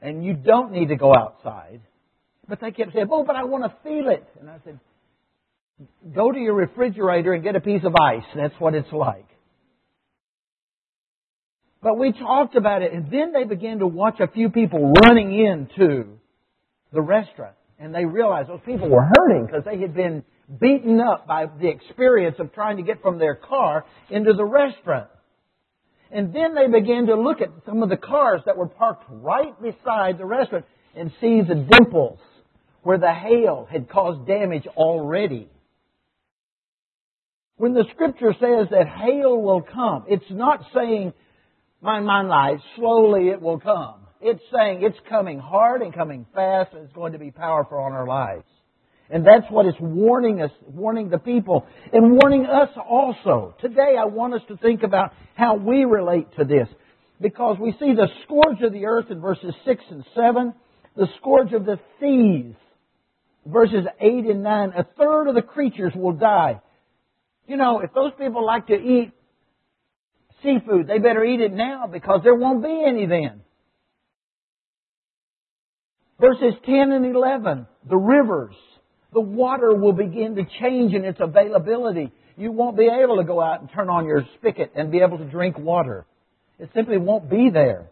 And 0.00 0.24
you 0.24 0.34
don't 0.34 0.72
need 0.72 0.88
to 0.88 0.96
go 0.96 1.14
outside. 1.14 1.80
But 2.48 2.60
they 2.60 2.70
kept 2.70 2.92
saying, 2.92 3.08
Oh, 3.10 3.24
but 3.24 3.36
I 3.36 3.44
want 3.44 3.64
to 3.64 3.74
feel 3.82 4.08
it. 4.10 4.26
And 4.40 4.48
I 4.48 4.58
said, 4.64 4.78
Go 6.14 6.32
to 6.32 6.38
your 6.38 6.54
refrigerator 6.54 7.34
and 7.34 7.42
get 7.42 7.56
a 7.56 7.60
piece 7.60 7.82
of 7.84 7.94
ice. 8.00 8.24
That's 8.34 8.54
what 8.58 8.74
it's 8.74 8.92
like. 8.92 9.26
But 11.82 11.98
we 11.98 12.12
talked 12.12 12.56
about 12.56 12.82
it, 12.82 12.92
and 12.92 13.10
then 13.10 13.32
they 13.32 13.44
began 13.44 13.78
to 13.78 13.86
watch 13.86 14.18
a 14.20 14.28
few 14.28 14.50
people 14.50 14.92
running 15.04 15.32
into 15.38 16.18
the 16.92 17.00
restaurant. 17.00 17.54
And 17.78 17.94
they 17.94 18.04
realized 18.04 18.48
those 18.48 18.60
people 18.64 18.88
were 18.88 19.08
hurting 19.16 19.46
because 19.46 19.64
they 19.64 19.78
had 19.78 19.94
been 19.94 20.24
beaten 20.60 21.00
up 21.00 21.26
by 21.26 21.46
the 21.46 21.68
experience 21.68 22.36
of 22.38 22.52
trying 22.54 22.78
to 22.78 22.82
get 22.82 23.02
from 23.02 23.18
their 23.18 23.34
car 23.34 23.84
into 24.10 24.32
the 24.32 24.44
restaurant. 24.44 25.08
And 26.10 26.32
then 26.32 26.54
they 26.54 26.68
began 26.68 27.06
to 27.06 27.20
look 27.20 27.40
at 27.40 27.50
some 27.66 27.82
of 27.82 27.88
the 27.88 27.96
cars 27.96 28.40
that 28.46 28.56
were 28.56 28.68
parked 28.68 29.04
right 29.10 29.60
beside 29.60 30.18
the 30.18 30.24
restaurant 30.24 30.64
and 30.94 31.10
see 31.20 31.42
the 31.42 31.66
dimples 31.70 32.20
where 32.82 32.98
the 32.98 33.12
hail 33.12 33.66
had 33.70 33.90
caused 33.90 34.26
damage 34.26 34.66
already. 34.76 35.48
When 37.56 37.74
the 37.74 37.84
scripture 37.92 38.32
says 38.34 38.68
that 38.70 38.86
hail 38.86 39.40
will 39.40 39.62
come, 39.62 40.04
it's 40.08 40.30
not 40.30 40.60
saying 40.74 41.12
my 41.86 42.00
mind 42.00 42.28
lies, 42.28 42.58
slowly 42.76 43.28
it 43.28 43.40
will 43.40 43.60
come. 43.60 44.00
It's 44.20 44.42
saying 44.52 44.80
it's 44.82 44.98
coming 45.08 45.38
hard 45.38 45.82
and 45.82 45.94
coming 45.94 46.26
fast 46.34 46.74
and 46.74 46.82
it's 46.82 46.92
going 46.92 47.12
to 47.12 47.18
be 47.18 47.30
powerful 47.30 47.78
on 47.78 47.92
our 47.92 48.06
lives. 48.06 48.44
And 49.08 49.24
that's 49.24 49.48
what 49.50 49.66
it's 49.66 49.78
warning 49.80 50.42
us, 50.42 50.50
warning 50.66 51.10
the 51.10 51.18
people, 51.18 51.64
and 51.92 52.18
warning 52.20 52.44
us 52.44 52.70
also. 52.76 53.54
Today 53.60 53.94
I 53.98 54.06
want 54.06 54.34
us 54.34 54.40
to 54.48 54.56
think 54.56 54.82
about 54.82 55.12
how 55.36 55.54
we 55.54 55.84
relate 55.84 56.26
to 56.38 56.44
this. 56.44 56.66
Because 57.20 57.56
we 57.60 57.70
see 57.78 57.94
the 57.94 58.08
scourge 58.24 58.60
of 58.62 58.72
the 58.72 58.86
earth 58.86 59.06
in 59.10 59.20
verses 59.20 59.54
6 59.64 59.84
and 59.90 60.04
7, 60.14 60.54
the 60.96 61.06
scourge 61.20 61.52
of 61.52 61.64
the 61.64 61.78
thieves, 62.00 62.56
verses 63.46 63.86
8 64.00 64.12
and 64.24 64.42
9. 64.42 64.72
A 64.76 64.84
third 64.98 65.28
of 65.28 65.36
the 65.36 65.42
creatures 65.42 65.92
will 65.94 66.12
die. 66.12 66.60
You 67.46 67.56
know, 67.56 67.78
if 67.78 67.92
those 67.94 68.10
people 68.18 68.44
like 68.44 68.66
to 68.66 68.74
eat 68.74 69.12
seafood. 70.42 70.86
They 70.86 70.98
better 70.98 71.24
eat 71.24 71.40
it 71.40 71.52
now 71.52 71.86
because 71.86 72.20
there 72.22 72.34
won't 72.34 72.62
be 72.62 72.84
any 72.86 73.06
then. 73.06 73.42
Verses 76.18 76.54
10 76.64 76.92
and 76.92 77.04
11, 77.04 77.66
the 77.88 77.96
rivers, 77.96 78.54
the 79.12 79.20
water 79.20 79.74
will 79.74 79.92
begin 79.92 80.36
to 80.36 80.44
change 80.60 80.94
in 80.94 81.04
its 81.04 81.18
availability. 81.20 82.10
You 82.38 82.52
won't 82.52 82.76
be 82.76 82.88
able 82.88 83.16
to 83.16 83.24
go 83.24 83.40
out 83.40 83.60
and 83.60 83.70
turn 83.70 83.90
on 83.90 84.06
your 84.06 84.22
spigot 84.38 84.72
and 84.74 84.90
be 84.90 85.00
able 85.00 85.18
to 85.18 85.24
drink 85.24 85.58
water. 85.58 86.06
It 86.58 86.70
simply 86.74 86.96
won't 86.96 87.28
be 87.28 87.50
there 87.52 87.90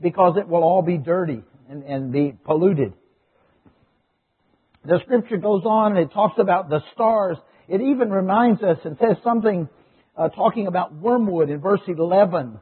because 0.00 0.36
it 0.36 0.48
will 0.48 0.62
all 0.62 0.82
be 0.82 0.98
dirty 0.98 1.42
and, 1.68 1.82
and 1.82 2.12
be 2.12 2.36
polluted. 2.44 2.92
The 4.84 5.00
scripture 5.04 5.36
goes 5.36 5.62
on 5.64 5.96
and 5.96 6.06
it 6.06 6.12
talks 6.12 6.38
about 6.38 6.68
the 6.68 6.80
stars. 6.94 7.36
It 7.68 7.80
even 7.80 8.10
reminds 8.10 8.62
us 8.62 8.78
and 8.84 8.96
says 8.98 9.16
something 9.22 9.68
uh, 10.22 10.28
talking 10.28 10.66
about 10.66 10.94
wormwood 10.94 11.50
in 11.50 11.60
verse 11.60 11.80
11 11.86 12.60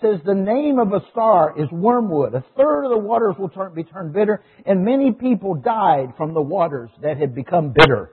says 0.00 0.20
the 0.24 0.34
name 0.34 0.78
of 0.78 0.92
a 0.92 1.00
star 1.10 1.54
is 1.58 1.68
wormwood. 1.72 2.34
A 2.34 2.44
third 2.56 2.84
of 2.84 2.90
the 2.90 2.98
waters 2.98 3.34
will 3.38 3.48
turn, 3.48 3.74
be 3.74 3.82
turned 3.82 4.12
bitter, 4.12 4.42
and 4.66 4.84
many 4.84 5.12
people 5.12 5.54
died 5.54 6.12
from 6.16 6.34
the 6.34 6.40
waters 6.40 6.90
that 7.02 7.16
had 7.16 7.34
become 7.34 7.72
bitter. 7.72 8.10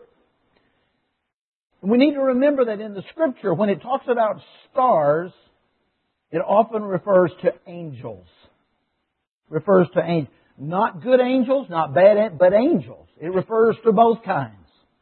We 1.81 1.97
need 1.97 2.13
to 2.13 2.21
remember 2.21 2.65
that 2.65 2.79
in 2.79 2.93
the 2.93 3.03
scripture, 3.11 3.53
when 3.53 3.69
it 3.69 3.81
talks 3.81 4.05
about 4.09 4.41
stars, 4.71 5.31
it 6.31 6.39
often 6.39 6.81
refers 6.81 7.31
to 7.43 7.51
angels. 7.67 8.27
Refers 9.49 9.87
to 9.93 10.01
angels. 10.01 10.33
Not 10.57 11.03
good 11.03 11.19
angels, 11.19 11.67
not 11.69 11.93
bad, 11.93 12.39
but 12.39 12.53
angels. 12.53 13.07
It 13.21 13.27
refers 13.27 13.75
to 13.83 13.91
both 13.91 14.23
kinds 14.23 14.55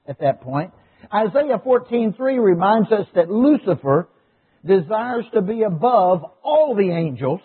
at 0.07 0.19
that 0.19 0.41
point. 0.41 0.71
Isaiah 1.11 1.59
14:3 1.65 2.43
reminds 2.43 2.91
us 2.91 3.07
that 3.15 3.29
Lucifer 3.29 4.07
desires 4.65 5.25
to 5.33 5.41
be 5.41 5.63
above 5.63 6.23
all 6.43 6.75
the 6.75 6.91
angels, 6.91 7.41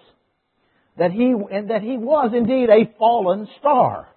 that 0.96 1.10
he, 1.10 1.34
and 1.50 1.70
that 1.70 1.82
he 1.82 1.96
was 1.96 2.32
indeed 2.34 2.68
a 2.70 2.92
fallen 2.98 3.48
star. 3.58 4.08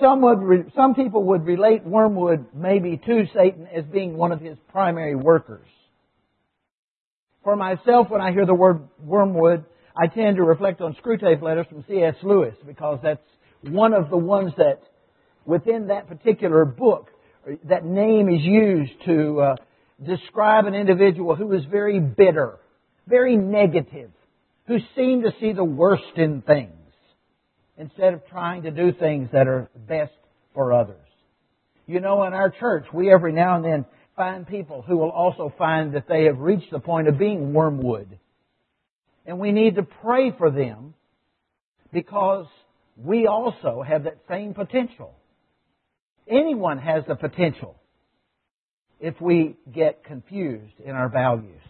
Some, 0.00 0.20
would, 0.22 0.72
some 0.76 0.94
people 0.94 1.24
would 1.24 1.44
relate 1.44 1.84
wormwood 1.84 2.46
maybe 2.54 3.00
to 3.04 3.24
Satan 3.34 3.66
as 3.66 3.84
being 3.84 4.16
one 4.16 4.30
of 4.30 4.40
his 4.40 4.56
primary 4.70 5.16
workers. 5.16 5.66
For 7.42 7.56
myself, 7.56 8.08
when 8.10 8.20
I 8.20 8.32
hear 8.32 8.46
the 8.46 8.54
word 8.54 8.88
wormwood, 9.02 9.64
I 9.96 10.06
tend 10.06 10.36
to 10.36 10.44
reflect 10.44 10.80
on 10.80 10.96
Screwtape 11.02 11.42
letters 11.42 11.66
from 11.68 11.84
C.S. 11.88 12.14
Lewis 12.22 12.54
because 12.66 13.00
that's 13.02 13.20
one 13.62 13.92
of 13.92 14.10
the 14.10 14.16
ones 14.16 14.52
that, 14.56 14.80
within 15.44 15.88
that 15.88 16.06
particular 16.06 16.64
book, 16.64 17.08
that 17.64 17.84
name 17.84 18.28
is 18.28 18.42
used 18.42 18.92
to 19.06 19.40
uh, 19.40 19.56
describe 20.04 20.66
an 20.66 20.74
individual 20.74 21.34
who 21.34 21.52
is 21.52 21.64
very 21.64 22.00
bitter, 22.00 22.58
very 23.06 23.36
negative, 23.36 24.10
who 24.66 24.78
seem 24.94 25.22
to 25.22 25.32
see 25.40 25.52
the 25.52 25.64
worst 25.64 26.16
in 26.16 26.42
things 26.42 26.72
instead 27.76 28.12
of 28.12 28.26
trying 28.28 28.62
to 28.62 28.70
do 28.70 28.92
things 28.92 29.28
that 29.32 29.46
are 29.46 29.70
best 29.88 30.12
for 30.52 30.72
others. 30.72 30.96
You 31.86 32.00
know, 32.00 32.24
in 32.24 32.34
our 32.34 32.50
church, 32.50 32.84
we 32.92 33.10
every 33.10 33.32
now 33.32 33.56
and 33.56 33.64
then 33.64 33.84
find 34.16 34.46
people 34.46 34.82
who 34.82 34.96
will 34.96 35.10
also 35.10 35.52
find 35.56 35.94
that 35.94 36.08
they 36.08 36.24
have 36.24 36.38
reached 36.38 36.70
the 36.70 36.80
point 36.80 37.08
of 37.08 37.18
being 37.18 37.54
wormwood. 37.54 38.18
And 39.24 39.38
we 39.38 39.52
need 39.52 39.76
to 39.76 39.84
pray 39.84 40.32
for 40.36 40.50
them 40.50 40.94
because 41.92 42.46
we 42.96 43.26
also 43.26 43.82
have 43.86 44.04
that 44.04 44.18
same 44.28 44.54
potential. 44.54 45.14
Anyone 46.30 46.78
has 46.78 47.04
the 47.06 47.14
potential 47.14 47.76
if 49.00 49.20
we 49.20 49.56
get 49.72 50.04
confused 50.04 50.74
in 50.84 50.90
our 50.90 51.08
values. 51.08 51.62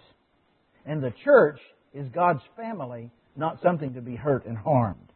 And 0.86 1.02
the 1.02 1.12
church 1.24 1.60
is 1.92 2.08
God's 2.08 2.42
family, 2.56 3.10
not 3.36 3.60
something 3.62 3.94
to 3.94 4.00
be 4.00 4.16
hurt 4.16 4.46
and 4.46 4.56
harmed. 4.56 5.12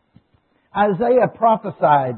Isaiah 0.77 1.29
prophesied 1.35 2.17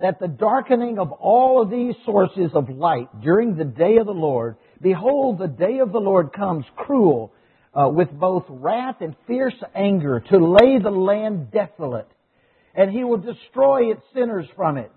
that 0.00 0.18
the 0.18 0.28
darkening 0.28 0.98
of 0.98 1.12
all 1.12 1.62
of 1.62 1.70
these 1.70 1.94
sources 2.04 2.50
of 2.54 2.70
light 2.70 3.08
during 3.20 3.56
the 3.56 3.64
day 3.64 3.96
of 3.98 4.06
the 4.06 4.12
Lord, 4.12 4.56
behold, 4.80 5.38
the 5.38 5.46
day 5.46 5.78
of 5.78 5.92
the 5.92 5.98
Lord 5.98 6.32
comes 6.32 6.64
cruel, 6.76 7.32
uh, 7.74 7.88
with 7.88 8.10
both 8.10 8.44
wrath 8.48 8.96
and 9.00 9.14
fierce 9.26 9.54
anger, 9.74 10.20
to 10.20 10.38
lay 10.38 10.78
the 10.78 10.90
land 10.90 11.50
desolate, 11.50 12.08
and 12.74 12.90
he 12.90 13.04
will 13.04 13.18
destroy 13.18 13.92
its 13.92 14.02
sinners 14.14 14.46
from 14.56 14.78
it. 14.78 14.90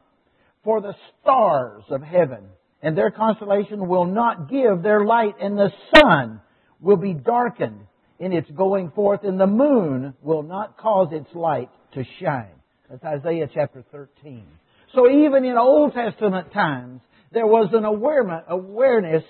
For 0.63 0.81
the 0.81 0.95
stars 1.21 1.83
of 1.89 2.01
heaven 2.01 2.45
and 2.81 2.97
their 2.97 3.11
constellation 3.11 3.87
will 3.87 4.05
not 4.05 4.49
give 4.49 4.81
their 4.81 5.05
light, 5.05 5.35
and 5.41 5.57
the 5.57 5.71
sun 5.95 6.41
will 6.81 6.97
be 6.97 7.13
darkened 7.13 7.87
in 8.19 8.33
its 8.33 8.49
going 8.51 8.91
forth, 8.91 9.23
and 9.23 9.39
the 9.39 9.47
moon 9.47 10.13
will 10.21 10.43
not 10.43 10.77
cause 10.77 11.09
its 11.11 11.33
light 11.33 11.69
to 11.93 12.03
shine. 12.21 12.53
That's 12.89 13.03
Isaiah 13.03 13.47
chapter 13.53 13.83
13. 13.91 14.45
So 14.93 15.09
even 15.09 15.45
in 15.45 15.57
Old 15.57 15.93
Testament 15.93 16.53
times, 16.53 17.01
there 17.31 17.47
was 17.47 17.69
an 17.73 17.83
awareness 17.85 19.23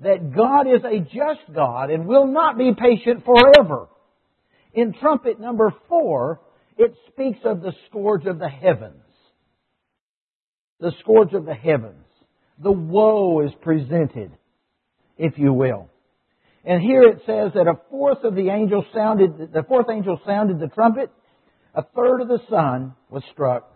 that 0.00 0.34
God 0.34 0.66
is 0.66 0.82
a 0.84 0.98
just 1.00 1.54
God 1.54 1.90
and 1.90 2.06
will 2.06 2.26
not 2.26 2.58
be 2.58 2.72
patient 2.74 3.24
forever. 3.24 3.86
In 4.72 4.92
trumpet 4.92 5.38
number 5.38 5.72
four, 5.88 6.40
it 6.76 6.94
speaks 7.12 7.38
of 7.44 7.60
the 7.60 7.72
scourge 7.88 8.26
of 8.26 8.38
the 8.40 8.48
heavens. 8.48 9.03
The 10.80 10.92
scourge 11.00 11.32
of 11.32 11.44
the 11.44 11.54
heavens 11.54 12.04
the 12.62 12.72
woe 12.72 13.40
is 13.40 13.50
presented, 13.62 14.32
if 15.18 15.34
you 15.36 15.52
will. 15.52 15.88
And 16.64 16.82
here 16.82 17.02
it 17.02 17.18
says 17.26 17.52
that 17.54 17.66
a 17.66 17.78
fourth 17.90 18.24
of 18.24 18.34
the 18.34 18.48
angels 18.48 18.84
sounded, 18.94 19.52
the 19.52 19.64
fourth 19.64 19.86
angel 19.90 20.20
sounded 20.26 20.60
the 20.60 20.68
trumpet, 20.68 21.10
a 21.74 21.82
third 21.82 22.20
of 22.20 22.28
the 22.28 22.40
sun 22.48 22.94
was 23.10 23.22
struck, 23.32 23.70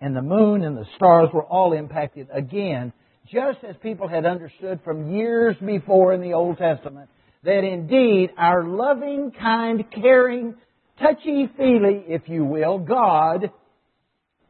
and 0.00 0.14
the 0.14 0.22
moon 0.22 0.64
and 0.64 0.76
the 0.76 0.86
stars 0.96 1.28
were 1.32 1.44
all 1.44 1.72
impacted 1.72 2.28
again, 2.32 2.92
just 3.32 3.58
as 3.66 3.76
people 3.82 4.08
had 4.08 4.26
understood 4.26 4.80
from 4.84 5.14
years 5.14 5.56
before 5.64 6.12
in 6.12 6.20
the 6.20 6.34
Old 6.34 6.58
Testament, 6.58 7.08
that 7.44 7.64
indeed 7.64 8.30
our 8.36 8.64
loving, 8.64 9.32
kind, 9.40 9.84
caring, 9.90 10.54
touchy-feely, 11.00 12.04
if 12.08 12.22
you 12.26 12.44
will, 12.44 12.78
God 12.78 13.50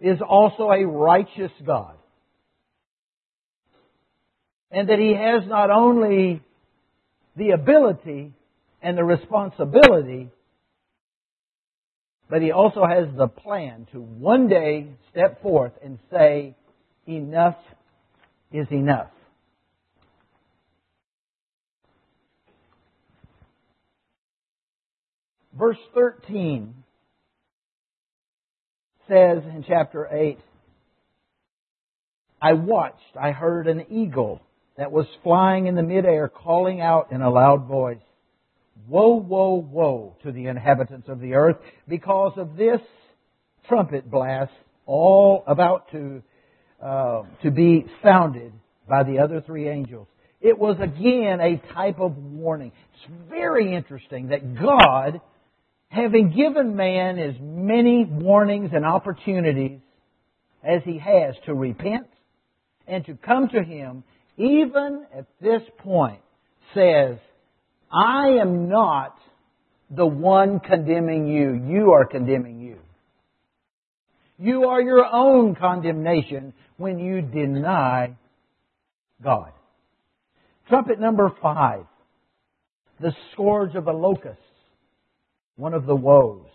is 0.04 0.18
also 0.20 0.64
a 0.64 0.86
righteous 0.86 1.50
God 1.66 1.96
and 4.70 4.90
that 4.90 4.98
he 4.98 5.14
has 5.14 5.48
not 5.48 5.70
only 5.70 6.42
the 7.36 7.50
ability 7.52 8.34
and 8.82 8.98
the 8.98 9.04
responsibility, 9.04 10.28
but 12.28 12.42
he 12.42 12.52
also 12.52 12.84
has 12.84 13.08
the 13.16 13.28
plan 13.28 13.86
to 13.92 13.98
one 13.98 14.46
day 14.46 14.88
step 15.10 15.40
forth 15.40 15.72
and 15.82 15.98
say, 16.12 16.54
enough 17.06 17.56
is 18.52 18.66
enough. 18.70 19.10
Verse 25.58 25.78
13 25.94 26.83
says 29.08 29.42
in 29.44 29.64
chapter 29.66 30.08
8, 30.10 30.38
I 32.40 32.52
watched, 32.52 33.16
I 33.20 33.30
heard 33.30 33.66
an 33.68 33.86
eagle 33.90 34.40
that 34.76 34.92
was 34.92 35.06
flying 35.22 35.66
in 35.66 35.74
the 35.74 35.82
midair, 35.82 36.28
calling 36.28 36.80
out 36.80 37.12
in 37.12 37.22
a 37.22 37.30
loud 37.30 37.66
voice, 37.66 37.98
Woe, 38.88 39.14
woe, 39.14 39.54
woe 39.54 40.16
to 40.24 40.32
the 40.32 40.46
inhabitants 40.46 41.08
of 41.08 41.20
the 41.20 41.34
earth 41.34 41.56
because 41.88 42.32
of 42.36 42.56
this 42.56 42.80
trumpet 43.68 44.10
blast, 44.10 44.52
all 44.84 45.42
about 45.46 45.90
to, 45.92 46.22
uh, 46.82 47.22
to 47.42 47.50
be 47.50 47.86
sounded 48.02 48.52
by 48.88 49.04
the 49.04 49.20
other 49.20 49.40
three 49.40 49.68
angels. 49.68 50.06
It 50.40 50.58
was 50.58 50.76
again 50.80 51.40
a 51.40 51.62
type 51.72 51.98
of 51.98 52.18
warning. 52.18 52.72
It's 52.92 53.30
very 53.30 53.74
interesting 53.74 54.28
that 54.28 54.54
God, 54.54 55.22
having 55.94 56.30
given 56.30 56.74
man 56.74 57.18
as 57.18 57.34
many 57.40 58.04
warnings 58.04 58.70
and 58.72 58.84
opportunities 58.84 59.78
as 60.62 60.82
he 60.84 60.98
has 60.98 61.34
to 61.46 61.54
repent 61.54 62.08
and 62.86 63.04
to 63.06 63.14
come 63.14 63.48
to 63.48 63.62
him, 63.62 64.02
even 64.36 65.06
at 65.16 65.26
this 65.40 65.62
point, 65.78 66.20
says, 66.74 67.16
I 67.92 68.38
am 68.40 68.68
not 68.68 69.16
the 69.88 70.06
one 70.06 70.58
condemning 70.58 71.28
you. 71.28 71.52
You 71.52 71.92
are 71.92 72.06
condemning 72.06 72.60
you. 72.60 72.78
You 74.38 74.64
are 74.64 74.82
your 74.82 75.06
own 75.06 75.54
condemnation 75.54 76.54
when 76.76 76.98
you 76.98 77.22
deny 77.22 78.16
God. 79.22 79.52
Trumpet 80.68 80.98
number 80.98 81.30
five. 81.40 81.84
The 83.00 83.12
scourge 83.32 83.74
of 83.76 83.84
the 83.84 83.92
locusts. 83.92 84.43
One 85.56 85.74
of 85.74 85.86
the 85.86 85.96
woes. 85.96 86.46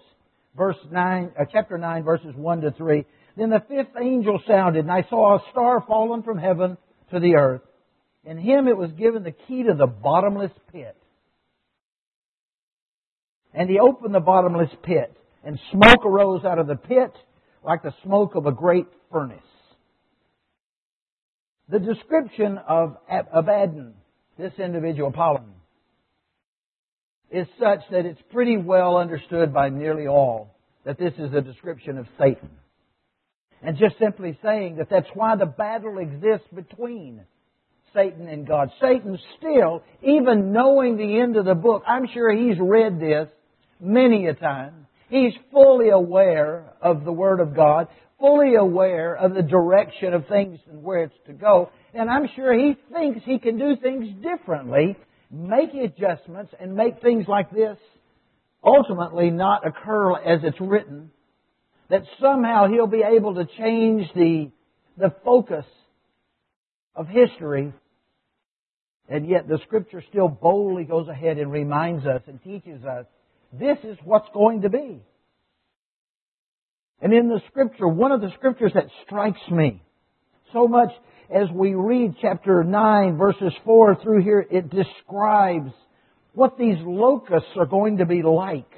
Verse 0.57 0.77
9, 0.91 1.31
uh, 1.39 1.45
chapter 1.51 1.77
9, 1.77 2.03
verses 2.03 2.35
1 2.35 2.61
to 2.61 2.71
3. 2.71 3.05
Then 3.37 3.49
the 3.49 3.63
fifth 3.67 3.95
angel 4.01 4.41
sounded, 4.47 4.79
and 4.79 4.91
I 4.91 5.03
saw 5.09 5.37
a 5.37 5.43
star 5.51 5.83
fallen 5.87 6.23
from 6.23 6.37
heaven 6.37 6.77
to 7.11 7.19
the 7.19 7.35
earth 7.35 7.61
and 8.25 8.39
him 8.39 8.67
it 8.67 8.77
was 8.77 8.91
given 8.91 9.23
the 9.23 9.31
key 9.31 9.63
to 9.63 9.73
the 9.73 9.87
bottomless 9.87 10.51
pit. 10.71 10.95
And 13.53 13.69
he 13.69 13.79
opened 13.79 14.13
the 14.13 14.19
bottomless 14.19 14.69
pit, 14.83 15.15
and 15.43 15.59
smoke 15.71 16.05
arose 16.05 16.43
out 16.45 16.59
of 16.59 16.67
the 16.67 16.75
pit 16.75 17.11
like 17.63 17.81
the 17.81 17.93
smoke 18.03 18.35
of 18.35 18.45
a 18.45 18.51
great 18.51 18.85
furnace. 19.11 19.39
The 21.69 21.79
description 21.79 22.59
of 22.67 22.97
Abaddon, 23.09 23.93
this 24.37 24.53
individual 24.59 25.09
Apollyon, 25.09 25.53
is 27.31 27.47
such 27.59 27.79
that 27.91 28.05
it's 28.05 28.21
pretty 28.31 28.57
well 28.57 28.97
understood 28.97 29.53
by 29.53 29.69
nearly 29.69 30.07
all 30.07 30.55
that 30.85 30.97
this 30.97 31.13
is 31.17 31.33
a 31.33 31.41
description 31.41 31.97
of 31.97 32.07
Satan. 32.17 32.49
And 33.61 33.77
just 33.77 33.97
simply 33.99 34.37
saying 34.41 34.77
that 34.77 34.89
that's 34.89 35.09
why 35.13 35.35
the 35.35 35.45
battle 35.45 35.97
exists 35.97 36.47
between 36.53 37.21
Satan 37.93 38.27
and 38.27 38.47
God. 38.47 38.71
Satan 38.81 39.19
still, 39.37 39.83
even 40.01 40.53
knowing 40.53 40.97
the 40.97 41.19
end 41.19 41.35
of 41.35 41.45
the 41.45 41.55
book, 41.55 41.83
I'm 41.85 42.07
sure 42.13 42.31
he's 42.31 42.57
read 42.59 42.99
this 42.99 43.27
many 43.79 44.27
a 44.27 44.33
time. 44.33 44.87
He's 45.09 45.33
fully 45.51 45.89
aware 45.89 46.71
of 46.81 47.03
the 47.03 47.11
Word 47.11 47.39
of 47.39 47.55
God, 47.55 47.87
fully 48.19 48.55
aware 48.55 49.15
of 49.15 49.33
the 49.33 49.41
direction 49.41 50.13
of 50.13 50.27
things 50.27 50.59
and 50.69 50.83
where 50.83 51.03
it's 51.03 51.13
to 51.27 51.33
go. 51.33 51.69
And 51.93 52.09
I'm 52.09 52.29
sure 52.35 52.53
he 52.53 52.75
thinks 52.93 53.21
he 53.25 53.39
can 53.39 53.57
do 53.57 53.75
things 53.75 54.07
differently, 54.21 54.95
make 55.31 55.73
adjustments, 55.73 56.53
and 56.59 56.75
make 56.75 57.01
things 57.01 57.25
like 57.27 57.51
this 57.51 57.77
ultimately 58.63 59.29
not 59.29 59.65
occur 59.65 60.17
as 60.17 60.41
it's 60.43 60.59
written. 60.59 61.11
That 61.89 62.03
somehow 62.21 62.67
he'll 62.67 62.87
be 62.87 63.03
able 63.03 63.35
to 63.35 63.45
change 63.57 64.07
the, 64.13 64.51
the 64.97 65.13
focus 65.23 65.65
of 66.95 67.07
history. 67.07 67.73
And 69.07 69.27
yet 69.27 69.47
the 69.47 69.59
scripture 69.65 70.03
still 70.09 70.27
boldly 70.27 70.83
goes 70.83 71.07
ahead 71.07 71.37
and 71.37 71.51
reminds 71.51 72.05
us 72.05 72.21
and 72.27 72.41
teaches 72.43 72.83
us 72.83 73.05
this 73.51 73.77
is 73.83 73.97
what's 74.03 74.29
going 74.33 74.61
to 74.61 74.69
be. 74.69 75.01
And 77.01 77.13
in 77.13 77.29
the 77.29 77.41
scripture, 77.47 77.87
one 77.87 78.11
of 78.11 78.21
the 78.21 78.31
scriptures 78.37 78.73
that 78.75 78.85
strikes 79.05 79.39
me 79.49 79.81
so 80.53 80.67
much 80.67 80.89
as 81.29 81.47
we 81.53 81.75
read 81.75 82.15
chapter 82.21 82.63
9 82.63 83.17
verses 83.17 83.53
4 83.65 83.97
through 84.01 84.23
here, 84.23 84.45
it 84.49 84.69
describes 84.69 85.71
what 86.33 86.57
these 86.57 86.77
locusts 86.79 87.49
are 87.57 87.65
going 87.65 87.97
to 87.97 88.05
be 88.05 88.21
like. 88.23 88.71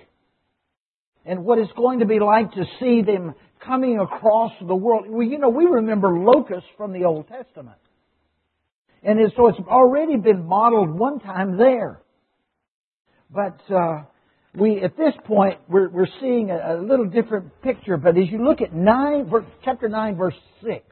And 1.26 1.46
what 1.46 1.60
it's 1.60 1.72
going 1.74 2.00
to 2.00 2.06
be 2.06 2.20
like 2.20 2.52
to 2.54 2.64
see 2.80 3.04
them 3.04 3.36
coming 3.64 4.00
across 4.00 4.52
the 4.66 4.76
world. 4.76 5.06
Well, 5.08 5.26
you 5.26 5.38
know, 5.38 5.50
we 5.50 5.66
remember 5.66 6.10
locusts 6.10 6.70
from 6.78 6.94
the 6.94 7.06
Old 7.06 7.28
Testament. 7.28 7.78
And 9.04 9.20
so 9.36 9.48
it's 9.48 9.60
already 9.68 10.18
been 10.18 10.46
modeled 10.46 10.90
one 10.90 11.20
time 11.20 11.58
there. 11.58 12.02
But 13.34 13.60
uh, 13.74 14.04
we, 14.56 14.82
at 14.82 14.98
this 14.98 15.14
point, 15.26 15.60
we're, 15.70 15.90
we're 15.90 16.08
seeing 16.20 16.50
a, 16.50 16.76
a, 16.76 16.82
little 16.82 17.06
different 17.06 17.62
picture. 17.62 17.98
But 17.98 18.18
as 18.18 18.30
you 18.30 18.44
look 18.44 18.62
at 18.62 18.74
nine, 18.74 19.32
chapter 19.64 19.88
nine, 19.88 20.18
verse 20.18 20.36
six, 20.64 20.84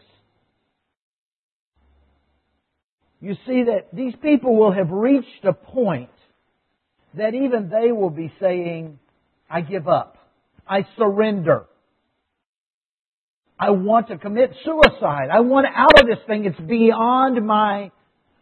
you 3.22 3.36
see 3.46 3.64
that 3.64 3.88
these 3.94 4.14
people 4.22 4.56
will 4.56 4.72
have 4.72 4.92
reached 4.92 5.44
a 5.44 5.54
point 5.54 6.10
that 7.16 7.34
even 7.34 7.70
they 7.70 7.92
will 7.92 8.10
be 8.10 8.32
saying, 8.40 9.00
"I 9.50 9.62
give 9.62 9.88
up, 9.88 10.18
I 10.68 10.84
surrender." 10.98 11.66
I 13.60 13.72
want 13.72 14.08
to 14.08 14.18
commit 14.18 14.56
suicide. 14.64 15.30
I 15.30 15.42
want 15.42 15.68
out 15.68 16.02
of 16.02 16.08
this 16.08 16.24
thing. 16.28 16.46
It's 16.46 16.60
beyond 16.60 17.46
my 17.46 17.92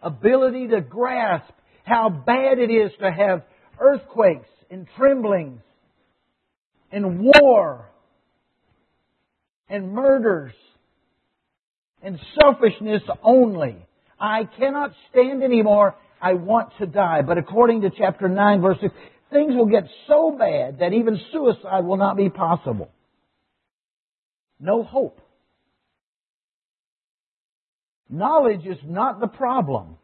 ability 0.03 0.67
to 0.67 0.81
grasp 0.81 1.51
how 1.85 2.09
bad 2.09 2.59
it 2.59 2.69
is 2.69 2.91
to 2.99 3.11
have 3.11 3.43
earthquakes 3.79 4.49
and 4.69 4.87
tremblings 4.95 5.61
and 6.91 7.19
war 7.19 7.89
and 9.69 9.91
murders 9.91 10.53
and 12.03 12.19
selfishness 12.39 13.01
only. 13.23 13.86
I 14.19 14.47
cannot 14.57 14.91
stand 15.09 15.43
anymore. 15.43 15.95
I 16.21 16.33
want 16.33 16.71
to 16.79 16.87
die. 16.87 17.21
But 17.21 17.37
according 17.37 17.81
to 17.81 17.91
chapter 17.95 18.27
9, 18.27 18.61
verse 18.61 18.77
6, 18.81 18.93
things 19.31 19.53
will 19.55 19.67
get 19.67 19.83
so 20.07 20.35
bad 20.37 20.79
that 20.79 20.93
even 20.93 21.19
suicide 21.31 21.85
will 21.85 21.97
not 21.97 22.17
be 22.17 22.29
possible. 22.29 22.89
No 24.59 24.83
hope. 24.83 25.21
Knowledge 28.09 28.65
is 28.65 28.77
not 28.83 29.19
the 29.19 29.27
problem. 29.27 29.97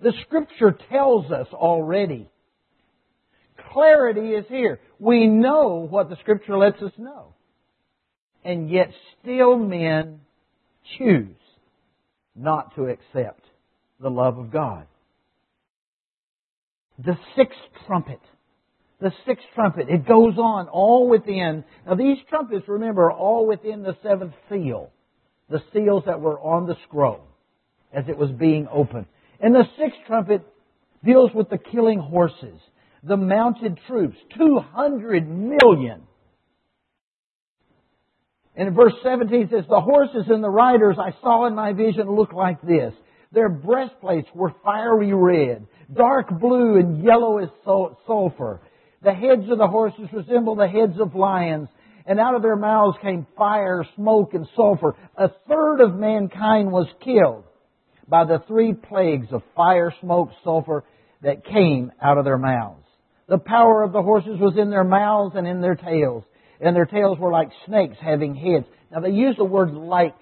The 0.00 0.12
scripture 0.26 0.76
tells 0.90 1.30
us 1.32 1.48
already. 1.52 2.28
Clarity 3.72 4.30
is 4.30 4.44
here. 4.48 4.78
We 4.98 5.26
know 5.26 5.86
what 5.88 6.10
the 6.10 6.16
scripture 6.20 6.56
lets 6.56 6.80
us 6.82 6.92
know. 6.98 7.34
And 8.44 8.70
yet 8.70 8.90
still 9.22 9.56
men 9.56 10.20
choose 10.98 11.34
not 12.34 12.74
to 12.76 12.86
accept 12.86 13.44
the 14.00 14.10
love 14.10 14.38
of 14.38 14.50
God. 14.50 14.86
The 16.98 17.16
sixth 17.36 17.58
trumpet. 17.86 18.20
The 19.00 19.12
sixth 19.26 19.46
trumpet. 19.54 19.88
It 19.88 20.06
goes 20.06 20.38
on 20.38 20.68
all 20.68 21.08
within. 21.08 21.64
Now 21.86 21.94
these 21.94 22.18
trumpets, 22.28 22.68
remember, 22.68 23.04
are 23.04 23.12
all 23.12 23.46
within 23.46 23.82
the 23.82 23.96
seventh 24.02 24.34
seal 24.48 24.90
the 25.48 25.62
seals 25.72 26.04
that 26.06 26.20
were 26.20 26.38
on 26.40 26.66
the 26.66 26.76
scroll 26.86 27.20
as 27.92 28.04
it 28.08 28.16
was 28.16 28.30
being 28.30 28.66
opened. 28.72 29.06
And 29.40 29.54
the 29.54 29.64
sixth 29.78 29.98
trumpet 30.06 30.42
deals 31.04 31.30
with 31.34 31.50
the 31.50 31.58
killing 31.58 32.00
horses, 32.00 32.58
the 33.02 33.16
mounted 33.16 33.78
troops, 33.86 34.16
200 34.38 35.28
million. 35.28 36.02
And 38.56 38.68
in 38.68 38.74
verse 38.74 38.92
17 39.02 39.48
says, 39.50 39.64
The 39.68 39.80
horses 39.80 40.26
and 40.28 40.42
the 40.42 40.50
riders 40.50 40.96
I 40.98 41.10
saw 41.20 41.46
in 41.46 41.54
my 41.54 41.72
vision 41.72 42.08
look 42.10 42.32
like 42.32 42.62
this. 42.62 42.94
Their 43.32 43.48
breastplates 43.48 44.28
were 44.34 44.54
fiery 44.64 45.12
red, 45.12 45.66
dark 45.92 46.28
blue 46.38 46.76
and 46.76 47.02
yellow 47.02 47.38
as 47.38 47.48
sulfur. 47.64 48.60
The 49.02 49.12
heads 49.12 49.50
of 49.50 49.58
the 49.58 49.66
horses 49.66 50.08
resemble 50.12 50.54
the 50.54 50.68
heads 50.68 51.00
of 51.00 51.16
lions, 51.16 51.68
and 52.06 52.20
out 52.20 52.36
of 52.36 52.42
their 52.42 52.56
mouths 52.56 52.96
came 53.02 53.26
fire, 53.36 53.84
smoke, 53.96 54.34
and 54.34 54.46
sulfur. 54.54 54.94
A 55.16 55.28
third 55.48 55.80
of 55.80 55.96
mankind 55.96 56.70
was 56.70 56.86
killed 57.04 57.44
by 58.06 58.24
the 58.24 58.38
three 58.46 58.72
plagues 58.72 59.28
of 59.32 59.42
fire, 59.56 59.92
smoke, 60.00 60.30
sulfur 60.44 60.84
that 61.22 61.44
came 61.44 61.90
out 62.00 62.18
of 62.18 62.24
their 62.24 62.38
mouths. 62.38 62.84
The 63.28 63.38
power 63.38 63.82
of 63.82 63.92
the 63.92 64.02
horses 64.02 64.38
was 64.38 64.54
in 64.56 64.70
their 64.70 64.84
mouths 64.84 65.34
and 65.34 65.46
in 65.46 65.60
their 65.60 65.74
tails, 65.74 66.24
and 66.64 66.74
their 66.74 66.86
tails 66.86 67.18
were 67.18 67.30
like 67.30 67.50
snakes 67.66 67.96
having 68.00 68.34
heads. 68.34 68.66
Now 68.90 69.00
they 69.00 69.10
use 69.10 69.36
the 69.36 69.44
word 69.44 69.72
like 69.72 70.16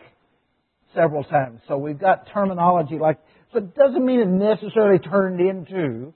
several 0.95 1.25
times, 1.25 1.61
so 1.69 1.79
we've 1.79 1.99
got 1.99 2.29
terminology 2.33 2.99
like, 2.99 3.19
so 3.53 3.59
it 3.59 3.75
doesn't 3.75 4.05
mean 4.05 4.21
it 4.21 4.29
necessarily 4.29 4.99
turned 4.99 5.41
into 5.41 6.13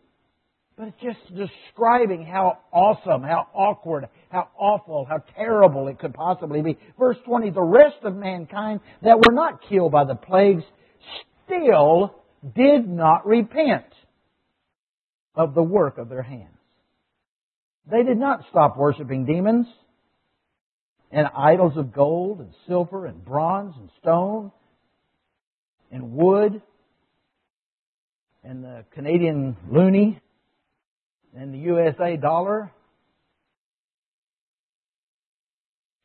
but 0.77 0.89
it's 0.89 1.03
just 1.03 1.35
describing 1.35 2.23
how 2.23 2.59
awesome, 2.71 3.23
how 3.23 3.47
awkward, 3.55 4.09
how 4.31 4.49
awful, 4.59 5.07
how 5.09 5.25
terrible 5.35 5.89
it 5.89 5.99
could 5.99 6.12
possibly 6.12 6.61
be. 6.61 6.77
Verse 6.99 7.17
20, 7.25 7.51
the 7.51 7.62
rest 7.62 7.97
of 8.03 8.15
mankind 8.15 8.81
that 9.03 9.17
were 9.17 9.33
not 9.33 9.61
killed 9.69 9.93
by 9.93 10.05
the 10.05 10.15
plagues 10.15 10.65
still 11.45 12.15
did 12.55 12.87
not 12.87 13.27
repent 13.27 13.87
of 15.35 15.55
the 15.55 15.62
work 15.62 15.97
of 15.97 16.11
their 16.11 16.23
hands. 16.23 16.51
They 17.91 18.03
did 18.03 18.19
not 18.19 18.41
stop 18.51 18.77
worshiping 18.77 19.25
demons 19.25 19.67
and 21.11 21.27
idols 21.37 21.77
of 21.77 21.92
gold 21.92 22.40
and 22.40 22.53
silver 22.66 23.07
and 23.07 23.25
bronze 23.25 23.75
and 23.79 23.90
stone 24.01 24.51
and 25.90 26.12
wood 26.12 26.61
and 28.45 28.64
the 28.64 28.85
Canadian 28.95 29.57
loonie 29.71 30.21
and 31.37 31.53
the 31.53 31.59
USA 31.59 32.16
dollar. 32.16 32.71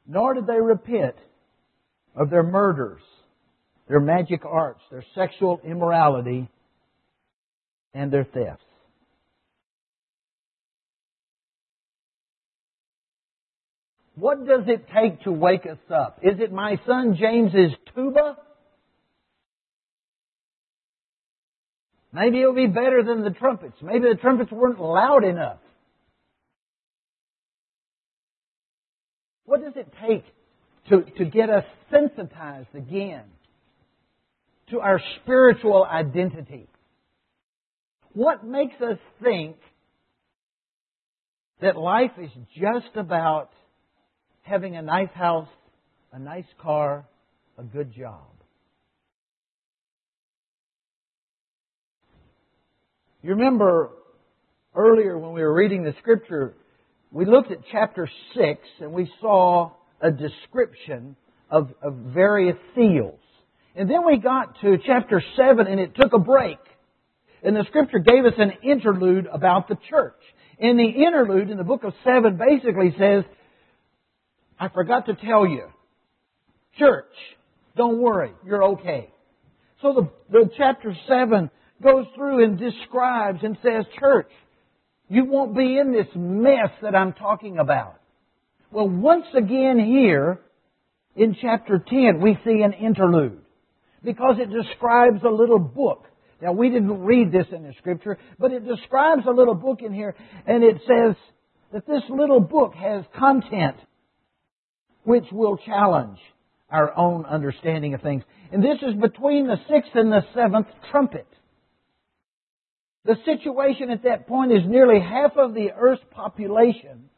Nor 0.07 0.33
did 0.33 0.47
they 0.47 0.59
repent 0.59 1.15
of 2.15 2.29
their 2.29 2.43
murders, 2.43 3.01
their 3.87 3.99
magic 3.99 4.43
arts, 4.45 4.81
their 4.91 5.05
sexual 5.15 5.61
immorality, 5.63 6.49
and 7.93 8.11
their 8.11 8.25
thefts. 8.25 8.63
What 14.21 14.45
does 14.45 14.65
it 14.67 14.85
take 14.95 15.23
to 15.23 15.31
wake 15.31 15.65
us 15.65 15.79
up? 15.91 16.19
Is 16.21 16.39
it 16.39 16.51
my 16.51 16.79
son 16.85 17.17
James's 17.19 17.75
tuba? 17.95 18.37
Maybe 22.13 22.39
it'll 22.39 22.53
be 22.53 22.67
better 22.67 23.01
than 23.03 23.23
the 23.23 23.31
trumpets. 23.31 23.77
Maybe 23.81 24.07
the 24.07 24.19
trumpets 24.21 24.51
weren't 24.51 24.79
loud 24.79 25.23
enough. 25.23 25.57
What 29.45 29.63
does 29.63 29.73
it 29.75 29.91
take 30.07 30.23
to, 30.89 31.01
to 31.17 31.25
get 31.25 31.49
us 31.49 31.63
sensitized 31.89 32.75
again 32.75 33.23
to 34.69 34.81
our 34.81 35.01
spiritual 35.23 35.83
identity? 35.83 36.67
What 38.13 38.45
makes 38.45 38.79
us 38.81 38.99
think 39.23 39.55
that 41.59 41.75
life 41.75 42.11
is 42.21 42.29
just 42.55 42.95
about 42.95 43.49
having 44.41 44.75
a 44.75 44.81
nice 44.81 45.11
house, 45.13 45.47
a 46.11 46.19
nice 46.19 46.45
car, 46.61 47.05
a 47.57 47.63
good 47.63 47.93
job? 47.93 48.27
You 53.23 53.31
remember 53.31 53.91
earlier 54.75 55.17
when 55.17 55.33
we 55.33 55.41
were 55.41 55.53
reading 55.53 55.83
the 55.83 55.93
scripture, 55.99 56.55
we 57.11 57.25
looked 57.25 57.51
at 57.51 57.59
chapter 57.71 58.09
6 58.35 58.61
and 58.79 58.93
we 58.93 59.11
saw 59.19 59.71
a 60.01 60.09
description 60.09 61.15
of, 61.49 61.71
of 61.83 61.93
various 61.93 62.57
seals. 62.73 63.19
And 63.75 63.89
then 63.89 64.05
we 64.05 64.17
got 64.17 64.59
to 64.61 64.77
chapter 64.85 65.21
7 65.35 65.67
and 65.67 65.79
it 65.79 65.93
took 65.95 66.13
a 66.13 66.19
break. 66.19 66.57
And 67.43 67.55
the 67.55 67.65
scripture 67.67 67.99
gave 67.99 68.25
us 68.25 68.33
an 68.37 68.53
interlude 68.63 69.27
about 69.31 69.67
the 69.67 69.77
church. 69.89 70.19
And 70.59 70.79
the 70.79 70.89
interlude 70.89 71.49
in 71.49 71.57
the 71.57 71.63
book 71.63 71.83
of 71.83 71.93
7 72.03 72.37
basically 72.37 72.95
says, 72.97 73.23
I 74.61 74.69
forgot 74.69 75.07
to 75.07 75.15
tell 75.15 75.47
you, 75.47 75.63
church, 76.77 77.11
don't 77.75 77.99
worry, 77.99 78.31
you're 78.45 78.63
okay. 78.75 79.09
So 79.81 79.93
the, 79.93 80.09
the 80.29 80.51
chapter 80.55 80.95
7 81.07 81.49
goes 81.81 82.05
through 82.15 82.43
and 82.43 82.59
describes 82.59 83.39
and 83.41 83.57
says, 83.63 83.85
church, 83.99 84.29
you 85.09 85.25
won't 85.25 85.57
be 85.57 85.79
in 85.79 85.91
this 85.91 86.05
mess 86.13 86.69
that 86.83 86.95
I'm 86.95 87.13
talking 87.13 87.57
about. 87.57 87.95
Well, 88.71 88.87
once 88.87 89.25
again 89.35 89.79
here, 89.79 90.39
in 91.15 91.35
chapter 91.41 91.83
10, 91.83 92.21
we 92.21 92.37
see 92.45 92.61
an 92.61 92.73
interlude. 92.73 93.41
Because 94.03 94.35
it 94.37 94.51
describes 94.53 95.23
a 95.23 95.29
little 95.29 95.57
book. 95.57 96.05
Now, 96.39 96.51
we 96.51 96.69
didn't 96.69 97.01
read 97.01 97.31
this 97.31 97.47
in 97.51 97.63
the 97.63 97.73
scripture, 97.79 98.19
but 98.37 98.51
it 98.51 98.67
describes 98.67 99.23
a 99.27 99.31
little 99.31 99.55
book 99.55 99.79
in 99.81 99.91
here, 99.91 100.15
and 100.45 100.63
it 100.63 100.77
says 100.81 101.15
that 101.73 101.87
this 101.87 102.03
little 102.09 102.39
book 102.41 102.75
has 102.75 103.03
content 103.17 103.77
which 105.03 105.25
will 105.31 105.57
challenge 105.57 106.19
our 106.69 106.95
own 106.97 107.25
understanding 107.25 107.93
of 107.93 108.01
things. 108.01 108.23
And 108.51 108.63
this 108.63 108.77
is 108.81 108.95
between 108.95 109.47
the 109.47 109.57
sixth 109.69 109.91
and 109.95 110.11
the 110.11 110.21
seventh 110.33 110.67
trumpet. 110.91 111.27
The 113.05 113.15
situation 113.25 113.89
at 113.89 114.03
that 114.03 114.27
point 114.27 114.51
is 114.51 114.61
nearly 114.65 114.99
half 114.99 115.31
of 115.35 115.53
the 115.53 115.71
earth's 115.75 116.03
population 116.11 117.09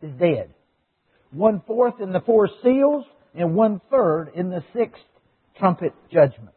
is 0.00 0.12
dead. 0.18 0.54
One 1.32 1.62
fourth 1.66 2.00
in 2.00 2.12
the 2.12 2.20
four 2.20 2.48
seals 2.62 3.04
and 3.34 3.54
one 3.54 3.80
third 3.90 4.30
in 4.34 4.50
the 4.50 4.62
sixth 4.72 5.02
trumpet 5.58 5.92
judgments. 6.12 6.52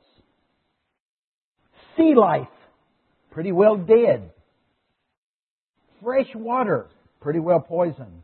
Sea 1.97 2.13
life, 2.15 2.47
pretty 3.31 3.51
well 3.51 3.75
dead. 3.75 4.29
Fresh 6.03 6.29
water, 6.36 6.88
pretty 7.19 7.39
well 7.39 7.60
poisoned. 7.60 8.21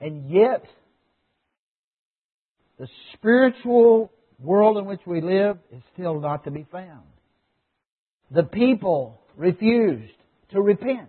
And 0.00 0.30
yet, 0.30 0.64
the 2.78 2.88
spiritual 3.14 4.12
world 4.38 4.78
in 4.78 4.84
which 4.84 5.00
we 5.06 5.20
live 5.20 5.58
is 5.72 5.82
still 5.94 6.20
not 6.20 6.44
to 6.44 6.50
be 6.50 6.66
found. 6.70 7.02
The 8.30 8.44
people 8.44 9.20
refused 9.36 10.12
to 10.52 10.60
repent. 10.60 11.08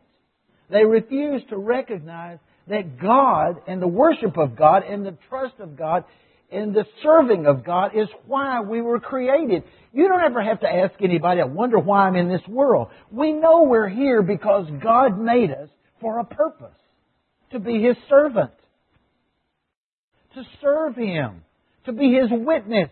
They 0.70 0.86
refused 0.86 1.50
to 1.50 1.58
recognize 1.58 2.40
that 2.68 3.00
God 3.00 3.62
and 3.68 3.82
the 3.82 3.88
worship 3.88 4.38
of 4.38 4.56
God 4.56 4.84
and 4.84 5.06
the 5.06 5.18
trust 5.30 5.56
of 5.60 5.78
God 5.78 6.06
and 6.52 6.74
the 6.74 6.86
serving 7.04 7.46
of 7.46 7.64
God 7.64 7.92
is 7.96 8.08
why 8.26 8.62
we 8.62 8.82
were 8.82 9.00
created. 9.00 9.64
You 9.94 10.08
don't 10.08 10.22
ever 10.22 10.44
have 10.44 10.62
to 10.62 10.68
ask 10.68 10.94
anybody, 11.02 11.42
I 11.42 11.46
wonder 11.46 11.78
why 11.78 12.08
I'm 12.08 12.16
in 12.16 12.30
this 12.30 12.48
world. 12.48 12.90
We 13.12 13.32
know 13.32 13.64
we're 13.64 13.90
here 13.90 14.22
because 14.22 14.68
God 14.82 15.20
made 15.20 15.52
us 15.52 15.70
for 16.02 16.20
a 16.20 16.26
purpose. 16.26 16.76
To 17.52 17.60
be 17.60 17.82
His 17.82 17.98
servant. 18.10 18.52
To 20.36 20.44
serve 20.62 20.96
Him. 20.96 21.44
To 21.86 21.92
be 21.92 22.14
His 22.14 22.30
witness. 22.32 22.90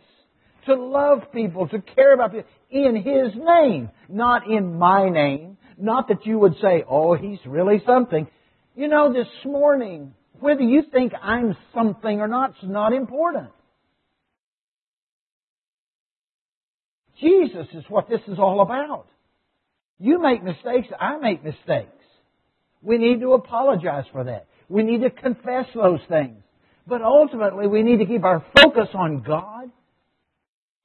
To 0.66 0.76
love 0.76 1.32
people. 1.34 1.68
To 1.68 1.82
care 1.82 2.14
about 2.14 2.32
people. 2.32 2.50
In 2.70 2.96
His 2.96 3.34
name. 3.36 3.90
Not 4.10 4.48
in 4.48 4.78
my 4.78 5.10
name. 5.10 5.58
Not 5.78 6.08
that 6.08 6.26
you 6.26 6.40
would 6.40 6.56
say, 6.62 6.84
oh, 6.90 7.16
He's 7.16 7.40
really 7.46 7.82
something. 7.86 8.28
You 8.76 8.88
know, 8.88 9.14
this 9.14 9.28
morning, 9.46 10.14
whether 10.40 10.62
you 10.62 10.84
think 10.92 11.14
I'm 11.22 11.56
something 11.74 12.20
or 12.20 12.28
not 12.28 12.52
is 12.52 12.70
not 12.70 12.94
important. 12.94 13.50
Jesus 17.20 17.68
is 17.74 17.84
what 17.90 18.10
this 18.10 18.22
is 18.28 18.38
all 18.38 18.62
about. 18.62 19.08
You 20.00 20.22
make 20.22 20.44
mistakes, 20.44 20.88
I 21.00 21.18
make 21.18 21.44
mistakes. 21.44 21.92
We 22.82 22.98
need 22.98 23.22
to 23.22 23.34
apologize 23.34 24.06
for 24.12 24.26
that. 24.26 24.48
We 24.70 24.84
need 24.84 25.02
to 25.02 25.10
confess 25.10 25.66
those 25.74 26.00
things. 26.08 26.44
But 26.88 27.02
ultimately, 27.02 27.68
we 27.68 27.84
need 27.84 27.98
to 27.98 28.06
keep 28.06 28.24
our 28.24 28.46
focus 28.56 28.88
on 28.94 29.22
God. 29.22 29.70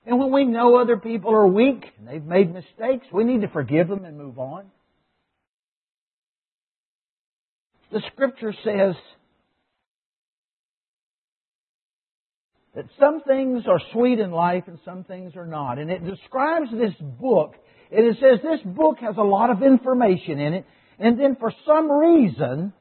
And 0.04 0.18
when 0.18 0.32
we 0.32 0.44
know 0.44 0.76
other 0.76 0.96
people 0.96 1.32
are 1.32 1.46
weak 1.46 1.84
and 1.98 2.08
they've 2.08 2.24
made 2.24 2.52
mistakes, 2.52 3.06
we 3.12 3.22
need 3.22 3.42
to 3.42 3.48
forgive 3.48 3.86
them 3.86 4.04
and 4.04 4.18
move 4.18 4.38
on. 4.38 4.64
The 7.92 8.02
scripture 8.12 8.52
says 8.64 8.96
that 12.74 12.86
some 12.98 13.20
things 13.20 13.64
are 13.68 13.80
sweet 13.92 14.18
in 14.18 14.32
life 14.32 14.64
and 14.66 14.78
some 14.84 15.04
things 15.04 15.36
are 15.36 15.46
not. 15.46 15.78
And 15.78 15.90
it 15.90 16.04
describes 16.04 16.70
this 16.72 16.94
book, 17.00 17.54
and 17.92 18.06
it 18.06 18.16
says 18.18 18.40
this 18.42 18.60
book 18.64 18.98
has 19.00 19.16
a 19.18 19.22
lot 19.22 19.50
of 19.50 19.62
information 19.62 20.40
in 20.40 20.54
it, 20.54 20.66
and 20.98 21.20
then 21.20 21.36
for 21.38 21.52
some 21.64 21.92
reason, 21.92 22.72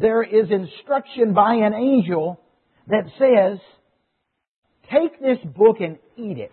there 0.00 0.22
is 0.22 0.50
instruction 0.50 1.34
by 1.34 1.54
an 1.54 1.74
angel 1.74 2.40
that 2.88 3.04
says, 3.18 3.58
take 4.90 5.20
this 5.20 5.38
book 5.54 5.76
and 5.80 5.98
eat 6.16 6.38
it. 6.38 6.52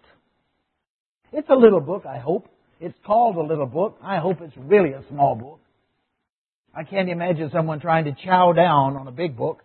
It's 1.34 1.50
a 1.50 1.56
little 1.56 1.82
book, 1.82 2.06
I 2.06 2.20
hope. 2.20 2.48
It's 2.80 2.98
called 3.06 3.38
a 3.38 3.42
little 3.42 3.66
book. 3.66 3.98
I 4.04 4.18
hope 4.18 4.42
it's 4.42 4.56
really 4.58 4.92
a 4.92 5.04
small 5.10 5.36
book. 5.36 5.60
I 6.74 6.84
can't 6.84 7.10
imagine 7.10 7.50
someone 7.54 7.80
trying 7.80 8.06
to 8.06 8.16
chow 8.26 8.54
down 8.54 8.96
on 8.96 9.08
a 9.08 9.12
big 9.12 9.36
book. 9.38 9.64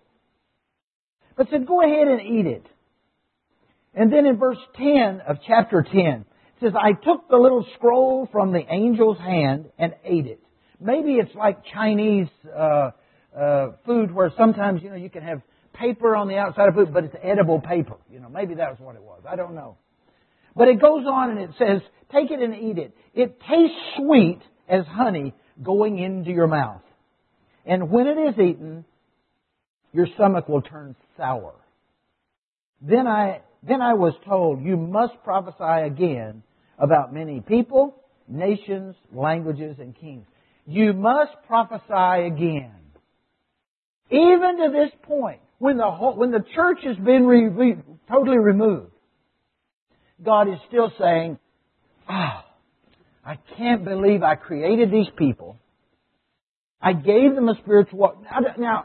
But 1.37 1.49
said, 1.51 1.67
go 1.67 1.83
ahead 1.83 2.09
and 2.09 2.21
eat 2.21 2.47
it. 2.47 2.67
And 3.95 4.13
then 4.13 4.27
in 4.27 4.37
verse 4.37 4.59
10 4.77 5.23
of 5.27 5.37
chapter 5.47 5.83
10, 5.83 6.03
it 6.03 6.25
says, 6.61 6.73
I 6.75 6.93
took 6.93 7.29
the 7.29 7.37
little 7.37 7.67
scroll 7.77 8.29
from 8.31 8.53
the 8.53 8.61
angel's 8.61 9.19
hand 9.19 9.67
and 9.79 9.95
ate 10.05 10.27
it. 10.27 10.41
Maybe 10.81 11.15
it's 11.15 11.35
like 11.35 11.59
Chinese 11.73 12.29
uh, 12.57 12.91
uh, 13.37 13.73
food 13.85 14.13
where 14.13 14.33
sometimes, 14.37 14.83
you 14.83 14.91
know, 14.91 14.97
you 14.97 15.11
can 15.11 15.23
have 15.23 15.43
paper 15.75 16.17
on 16.17 16.29
the 16.29 16.37
outside 16.37 16.69
of 16.69 16.75
food, 16.75 16.93
but 16.93 17.05
it's 17.05 17.17
edible 17.23 17.61
paper. 17.61 17.97
You 18.11 18.21
know, 18.21 18.29
maybe 18.29 18.55
that 18.55 18.71
was 18.71 18.81
what 18.81 18.97
it 18.97 19.03
was. 19.03 19.23
I 19.29 19.37
don't 19.37 19.55
know. 19.55 19.77
But 20.55 20.69
it 20.69 20.81
goes 20.81 21.05
on 21.07 21.31
and 21.31 21.41
it 21.41 21.51
says, 21.59 21.83
take 22.11 22.31
it 22.31 22.41
and 22.41 22.55
eat 22.55 22.79
it. 22.79 22.97
It 23.15 23.39
tastes 23.41 23.77
sweet 23.97 24.41
as 24.69 24.87
honey 24.87 25.35
going 25.63 25.99
into 25.99 26.31
your 26.31 26.47
mouth. 26.47 26.81
And 27.67 27.91
when 27.91 28.07
it 28.07 28.19
is 28.19 28.39
eaten, 28.39 28.85
your 29.93 30.07
stomach 30.15 30.49
will 30.49 30.63
turn 30.63 30.97
sour. 31.17 31.55
Then 32.81 33.07
I, 33.07 33.43
then 33.63 33.83
I 33.83 33.95
was 33.95 34.15
told, 34.27 34.63
you 34.63 34.77
must 34.77 35.15
prophesy 35.25 35.87
again 35.87 36.43
about 36.79 37.13
many 37.13 37.41
people, 37.41 38.03
nations, 38.29 38.95
languages, 39.13 39.77
and 39.79 39.95
kings. 39.99 40.27
You 40.67 40.93
must 40.93 41.33
prophesy 41.47 42.27
again. 42.27 42.73
Even 44.11 44.59
to 44.59 44.71
this 44.73 44.91
point, 45.03 45.41
when 45.59 45.77
the 45.77 45.91
whole, 45.91 46.17
when 46.17 46.31
the 46.31 46.45
church 46.55 46.79
has 46.85 46.97
been 46.97 47.27
re, 47.27 47.49
re, 47.49 47.77
totally 48.09 48.39
removed, 48.39 48.93
God 50.25 50.49
is 50.49 50.59
still 50.69 50.93
saying, 50.99 51.39
ah, 52.09 52.45
oh, 52.45 53.31
I 53.31 53.39
can't 53.57 53.85
believe 53.85 54.23
I 54.23 54.37
created 54.37 54.91
these 54.93 55.09
people. 55.17 55.57
I 56.81 56.93
gave 56.93 57.35
them 57.35 57.49
a 57.49 57.55
spiritual. 57.63 58.25
Now, 58.59 58.85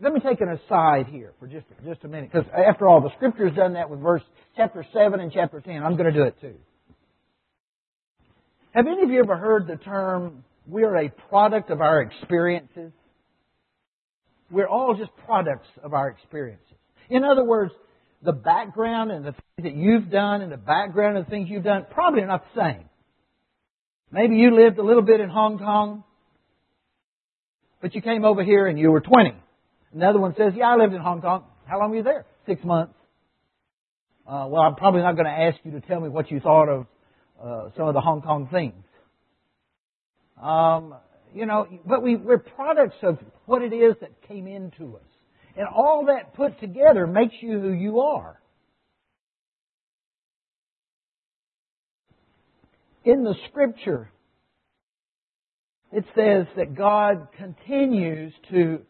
let 0.00 0.12
me 0.12 0.20
take 0.20 0.40
an 0.40 0.50
aside 0.50 1.06
here 1.08 1.32
for 1.40 1.48
just 1.48 1.66
just 1.84 2.04
a 2.04 2.08
minute, 2.08 2.30
because 2.32 2.48
after 2.54 2.86
all, 2.86 3.00
the 3.00 3.10
Scripture's 3.16 3.56
done 3.56 3.72
that 3.72 3.90
with 3.90 3.98
verse 4.00 4.22
chapter 4.56 4.86
seven 4.92 5.18
and 5.18 5.32
chapter 5.32 5.60
ten. 5.60 5.82
I'm 5.82 5.96
going 5.96 6.12
to 6.12 6.16
do 6.16 6.22
it 6.22 6.40
too. 6.40 6.54
Have 8.72 8.86
any 8.86 9.02
of 9.02 9.10
you 9.10 9.18
ever 9.18 9.36
heard 9.36 9.66
the 9.66 9.76
term 9.76 10.44
"we 10.68 10.84
are 10.84 10.96
a 10.96 11.08
product 11.28 11.70
of 11.70 11.80
our 11.80 12.02
experiences"? 12.02 12.92
We're 14.50 14.68
all 14.68 14.94
just 14.94 15.10
products 15.26 15.68
of 15.82 15.94
our 15.94 16.08
experiences. 16.08 16.64
In 17.10 17.24
other 17.24 17.44
words, 17.44 17.72
the 18.22 18.32
background 18.32 19.10
and 19.10 19.24
the 19.24 19.32
things 19.32 19.64
that 19.64 19.74
you've 19.74 20.10
done 20.10 20.42
and 20.42 20.50
the 20.50 20.56
background 20.56 21.16
of 21.18 21.24
the 21.26 21.30
things 21.30 21.48
you've 21.48 21.64
done 21.64 21.86
probably 21.90 22.22
are 22.22 22.26
not 22.26 22.44
the 22.54 22.60
same. 22.60 22.84
Maybe 24.10 24.36
you 24.36 24.54
lived 24.54 24.78
a 24.78 24.82
little 24.82 25.02
bit 25.02 25.20
in 25.20 25.28
Hong 25.28 25.58
Kong, 25.58 26.02
but 27.80 27.94
you 27.94 28.02
came 28.02 28.24
over 28.24 28.42
here 28.42 28.66
and 28.66 28.78
you 28.78 28.90
were 28.90 29.00
20. 29.00 29.34
Another 29.94 30.18
one 30.18 30.34
says, 30.36 30.52
Yeah, 30.56 30.72
I 30.72 30.76
lived 30.76 30.94
in 30.94 31.00
Hong 31.00 31.20
Kong. 31.20 31.44
How 31.66 31.78
long 31.78 31.90
were 31.90 31.96
you 31.96 32.02
there? 32.02 32.24
Six 32.46 32.64
months. 32.64 32.94
Uh, 34.26 34.46
well, 34.48 34.62
I'm 34.62 34.74
probably 34.74 35.02
not 35.02 35.12
going 35.12 35.26
to 35.26 35.30
ask 35.30 35.58
you 35.64 35.72
to 35.72 35.80
tell 35.80 36.00
me 36.00 36.08
what 36.08 36.30
you 36.30 36.40
thought 36.40 36.68
of 36.68 36.86
uh, 37.42 37.70
some 37.76 37.88
of 37.88 37.94
the 37.94 38.00
Hong 38.00 38.20
Kong 38.20 38.48
things. 38.50 38.84
Um, 40.42 40.94
you 41.34 41.46
know, 41.46 41.66
but 41.86 42.02
we, 42.02 42.16
we're 42.16 42.38
products 42.38 42.96
of 43.02 43.18
what 43.46 43.62
it 43.62 43.72
is 43.72 43.94
that 44.00 44.10
came 44.26 44.46
into 44.46 44.96
us. 44.96 45.02
And 45.56 45.66
all 45.66 46.06
that 46.06 46.34
put 46.34 46.60
together 46.60 47.06
makes 47.06 47.34
you 47.40 47.60
who 47.60 47.72
you 47.72 48.00
are. 48.00 48.40
In 53.04 53.24
the 53.24 53.34
scripture, 53.48 54.10
it 55.92 56.04
says 56.14 56.46
that 56.56 56.74
God 56.74 57.28
continues 57.36 58.32
to 58.50 58.80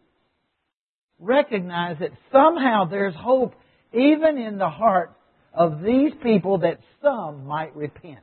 recognize 1.19 1.97
that 2.01 2.11
somehow 2.33 2.85
there's 2.85 3.15
hope 3.15 3.55
even 3.93 4.39
in 4.39 4.59
the 4.59 4.69
heart 4.69 5.17
of 5.55 5.81
these 5.83 6.13
people 6.23 6.59
that 6.59 6.81
some 7.03 7.47
might 7.47 7.75
repent. 7.75 8.21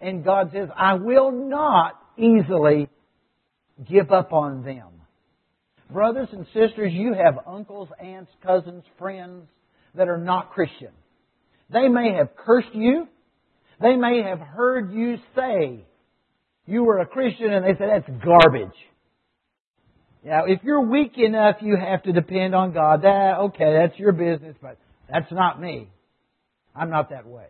And 0.00 0.24
God 0.24 0.50
says, 0.52 0.68
I 0.76 0.94
will 0.94 1.30
not 1.30 2.00
easily 2.18 2.88
give 3.88 4.10
up 4.12 4.32
on 4.32 4.64
them. 4.64 4.88
Brothers 5.90 6.28
and 6.32 6.46
sisters, 6.46 6.92
you 6.92 7.14
have 7.14 7.38
uncles, 7.46 7.88
aunts, 8.00 8.30
cousins, 8.42 8.84
friends 8.98 9.46
that 9.94 10.08
are 10.08 10.18
not 10.18 10.52
Christian. 10.52 10.90
They 11.72 11.88
may 11.88 12.14
have 12.14 12.30
cursed 12.36 12.74
you. 12.74 13.06
They 13.80 13.96
may 13.96 14.22
have 14.22 14.40
heard 14.40 14.92
you 14.92 15.16
say 15.36 15.84
you 16.66 16.84
were 16.84 17.00
a 17.00 17.06
Christian 17.06 17.52
and 17.52 17.64
they 17.64 17.78
said 17.78 17.88
that's 17.90 18.24
garbage. 18.24 18.76
Now, 20.24 20.44
if 20.46 20.60
you're 20.62 20.80
weak 20.80 21.18
enough, 21.18 21.56
you 21.60 21.76
have 21.76 22.02
to 22.04 22.12
depend 22.12 22.54
on 22.54 22.72
God. 22.72 23.02
That, 23.02 23.38
okay, 23.40 23.74
that's 23.78 23.98
your 23.98 24.12
business, 24.12 24.56
but 24.62 24.78
that's 25.10 25.30
not 25.30 25.60
me. 25.60 25.90
I'm 26.74 26.88
not 26.88 27.10
that 27.10 27.26
way. 27.26 27.46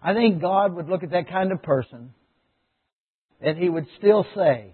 I 0.00 0.14
think 0.14 0.40
God 0.40 0.74
would 0.76 0.88
look 0.88 1.02
at 1.02 1.10
that 1.10 1.28
kind 1.28 1.50
of 1.50 1.62
person 1.62 2.14
and 3.40 3.58
He 3.58 3.68
would 3.68 3.86
still 3.98 4.26
say, 4.34 4.72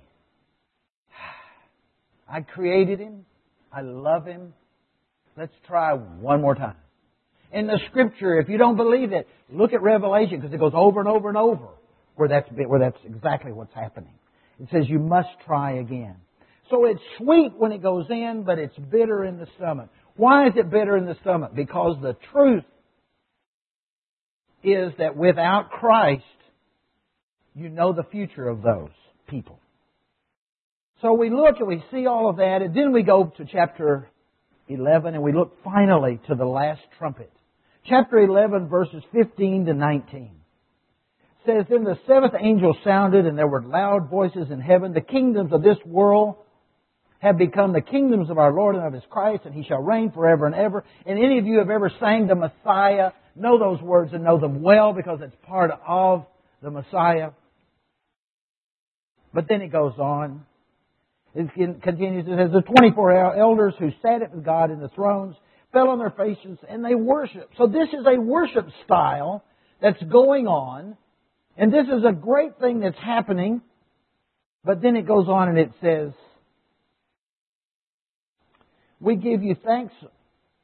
I 2.29 2.41
created 2.41 2.99
him. 2.99 3.27
I 3.73 3.83
love 3.83 4.27
him. 4.27 4.55
Let's 5.37 5.53
try 5.67 5.93
one 5.93 6.41
more 6.41 6.55
time. 6.55 6.77
In 7.53 7.67
the 7.67 7.79
scripture, 7.91 8.41
if 8.41 8.49
you 8.49 8.59
don't 8.59 8.77
believe 8.77 9.13
it, 9.13 9.29
look 9.51 9.73
at 9.73 9.83
Revelation 9.83 10.41
because 10.41 10.53
it 10.53 10.59
goes 10.59 10.73
over 10.75 11.01
and 11.01 11.09
over 11.09 11.29
and 11.29 11.39
over 11.39 11.69
where 12.17 12.29
that's, 12.29 12.49
where 12.51 12.81
that's 12.81 12.99
exactly 13.05 13.53
what's 13.53 13.75
happening. 13.75 14.15
It 14.61 14.69
says 14.73 14.85
you 14.89 14.99
must 14.99 15.29
try 15.47 15.79
again. 15.79 16.17
So 16.71 16.87
it's 16.87 17.01
sweet 17.19 17.53
when 17.57 17.73
it 17.73 17.83
goes 17.83 18.07
in, 18.09 18.45
but 18.45 18.59
it's 18.59 18.77
bitter 18.77 19.25
in 19.25 19.39
the 19.39 19.47
stomach. 19.57 19.91
Why 20.17 20.47
is 20.47 20.55
it 20.57 20.71
bitter 20.71 20.97
in 20.97 21.07
the 21.07 21.17
stomach? 21.21 21.55
Because 21.55 21.97
the 22.01 22.17
truth 22.33 22.65
is 24.63 24.93
that 24.99 25.17
without 25.17 25.71
Christ, 25.71 26.23
you 27.55 27.69
know 27.69 27.93
the 27.93 28.05
future 28.05 28.49
of 28.49 28.63
those 28.63 28.91
people. 29.29 29.59
So 31.03 31.13
we 31.13 31.31
look 31.31 31.57
and 31.59 31.69
we 31.69 31.85
see 31.91 32.07
all 32.07 32.31
of 32.31 32.37
that, 32.37 32.63
and 32.63 32.75
then 32.75 32.93
we 32.93 33.03
go 33.03 33.33
to 33.37 33.45
chapter 33.45 34.09
11 34.69 35.15
and 35.15 35.23
we 35.23 35.33
look 35.33 35.57
finally 35.63 36.21
to 36.29 36.35
the 36.35 36.45
last 36.45 36.81
trumpet. 36.99 37.31
Chapter 37.87 38.19
11 38.19 38.69
verses 38.69 39.03
15 39.13 39.67
to 39.67 39.75
19 39.75 40.31
says, 41.45 41.67
Then 41.69 41.85
the 41.85 41.99
seventh 42.07 42.35
angel 42.39 42.77
sounded 42.83 43.27
and 43.27 43.37
there 43.37 43.47
were 43.47 43.63
loud 43.63 44.09
voices 44.09 44.51
in 44.51 44.61
heaven. 44.61 44.95
The 44.95 45.01
kingdoms 45.01 45.53
of 45.53 45.63
this 45.63 45.77
world 45.85 46.37
have 47.19 47.37
become 47.39 47.73
the 47.73 47.81
kingdoms 47.81 48.31
of 48.31 48.39
our 48.39 48.53
Lord 48.53 48.77
and 48.77 48.85
of 48.85 48.93
His 48.93 49.03
Christ, 49.09 49.43
and 49.45 49.55
He 49.55 49.65
shall 49.65 49.81
reign 49.81 50.11
forever 50.13 50.47
and 50.47 50.55
ever. 50.55 50.85
And 51.07 51.19
any 51.19 51.39
of 51.39 51.47
you 51.47 51.59
have 51.59 51.71
ever 51.71 51.91
sang 52.01 52.27
the 52.27 52.35
Messiah, 52.35 53.13
know 53.35 53.59
those 53.59 53.81
words 53.81 54.13
and 54.13 54.25
know 54.25 54.39
them 54.39 54.63
well 54.63 54.93
because 54.93 55.21
it's 55.23 55.37
part 55.47 55.71
of 55.87 56.27
the 56.63 56.71
Messiah. 56.71 57.31
But 59.35 59.49
then 59.49 59.61
it 59.61 59.73
goes 59.73 59.95
on. 59.99 60.47
It 61.35 61.53
continues, 61.83 62.27
it 62.29 62.39
says, 62.39 62.53
the 62.53 62.63
24 62.63 63.37
elders 63.37 63.75
who 63.79 63.91
sat 64.01 64.33
with 64.33 64.45
God 64.45 64.71
in 64.71 64.79
the 64.79 64.89
thrones 64.89 65.35
fell 65.73 65.89
on 65.89 65.99
their 65.99 66.11
faces 66.11 66.59
and 66.69 66.85
they 66.85 66.95
worshiped. 66.95 67.57
So 67.59 67.67
this 67.67 67.89
is 67.89 68.07
a 68.07 68.21
worship 68.21 68.69
style 68.85 69.45
that's 69.83 70.01
going 70.05 70.47
on. 70.47 70.97
And 71.57 71.73
this 71.73 71.87
is 71.87 72.05
a 72.09 72.13
great 72.13 72.61
thing 72.61 72.81
that's 72.81 72.99
happening. 72.99 73.63
But 74.65 74.81
then 74.81 74.95
it 74.95 75.07
goes 75.07 75.27
on 75.29 75.49
and 75.49 75.59
it 75.59 75.73
says, 75.83 76.13
We 79.01 79.17
give 79.17 79.43
you 79.43 79.57
thanks, 79.65 79.93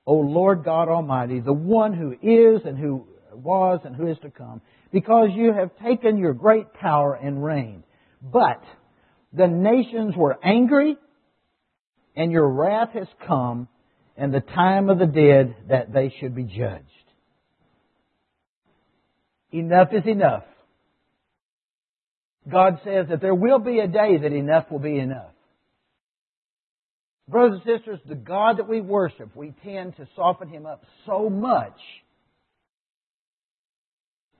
O 0.06 0.14
Lord 0.14 0.64
God 0.64 0.88
Almighty, 0.88 1.40
the 1.40 1.52
one 1.52 1.92
who 1.92 2.12
is 2.12 2.62
and 2.64 2.78
who 2.78 3.06
was 3.34 3.80
and 3.84 3.94
who 3.94 4.06
is 4.06 4.16
to 4.22 4.30
come, 4.30 4.60
because 4.92 5.30
you 5.34 5.52
have 5.52 5.70
taken 5.84 6.16
your 6.16 6.32
great 6.32 6.72
power 6.74 7.14
and 7.14 7.44
reigned. 7.44 7.82
But 8.22 8.62
the 9.32 9.46
nations 9.46 10.14
were 10.16 10.38
angry, 10.42 10.96
and 12.16 12.32
your 12.32 12.48
wrath 12.48 12.90
has 12.94 13.08
come, 13.26 13.68
and 14.16 14.34
the 14.34 14.40
time 14.40 14.90
of 14.90 14.98
the 14.98 15.06
dead 15.06 15.56
that 15.68 15.92
they 15.92 16.12
should 16.20 16.34
be 16.34 16.44
judged. 16.44 16.84
Enough 19.52 19.88
is 19.92 20.06
enough. 20.06 20.44
God 22.48 22.80
says 22.84 23.06
that 23.10 23.20
there 23.20 23.34
will 23.34 23.58
be 23.58 23.78
a 23.78 23.86
day 23.86 24.16
that 24.18 24.32
enough 24.32 24.70
will 24.70 24.78
be 24.78 24.98
enough. 24.98 25.32
Brothers 27.28 27.60
and 27.64 27.78
sisters, 27.78 28.00
the 28.08 28.16
God 28.16 28.58
that 28.58 28.68
we 28.68 28.80
worship, 28.80 29.34
we 29.36 29.54
tend 29.64 29.96
to 29.96 30.08
soften 30.16 30.48
Him 30.48 30.66
up 30.66 30.84
so 31.06 31.30
much 31.30 31.78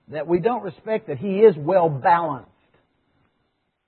that 0.09 0.27
we 0.27 0.39
don't 0.39 0.63
respect 0.63 1.07
that 1.07 1.17
He 1.17 1.39
is 1.39 1.55
well 1.57 1.89
balanced. 1.89 2.50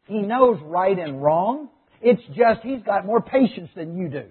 He 0.06 0.22
knows 0.22 0.60
right 0.64 0.98
and 0.98 1.22
wrong. 1.22 1.70
It's 2.02 2.22
just 2.30 2.62
He's 2.64 2.82
got 2.84 3.06
more 3.06 3.22
patience 3.22 3.70
than 3.76 3.98
you 3.98 4.10
do. 4.10 4.26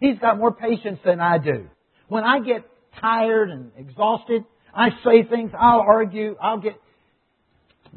He's 0.00 0.18
got 0.18 0.38
more 0.38 0.52
patience 0.52 0.98
than 1.04 1.20
I 1.20 1.38
do. 1.38 1.66
When 2.08 2.24
I 2.24 2.40
get 2.40 2.64
tired 3.00 3.50
and 3.50 3.72
exhausted, 3.76 4.44
I 4.74 4.90
say 5.04 5.22
things, 5.28 5.52
I'll 5.58 5.80
argue, 5.80 6.36
I'll 6.40 6.58
get. 6.58 6.74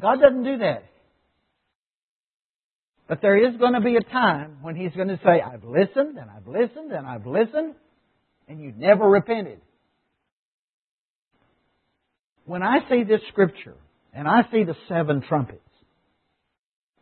God 0.00 0.20
doesn't 0.20 0.44
do 0.44 0.58
that. 0.58 0.84
But 3.08 3.22
there 3.22 3.36
is 3.36 3.56
going 3.56 3.72
to 3.72 3.80
be 3.80 3.96
a 3.96 4.02
time 4.02 4.58
when 4.62 4.76
He's 4.76 4.92
going 4.92 5.08
to 5.08 5.18
say, 5.24 5.40
I've 5.40 5.64
listened 5.64 6.18
and 6.18 6.30
I've 6.30 6.46
listened 6.46 6.92
and 6.92 7.06
I've 7.06 7.26
listened, 7.26 7.74
and 8.46 8.60
you 8.60 8.72
never 8.76 9.08
repented. 9.08 9.60
When 12.44 12.62
I 12.62 12.78
see 12.88 13.04
this 13.04 13.20
scripture 13.28 13.76
and 14.14 14.28
I 14.28 14.42
see 14.52 14.64
the 14.64 14.76
seven 14.88 15.22
trumpets, 15.26 15.60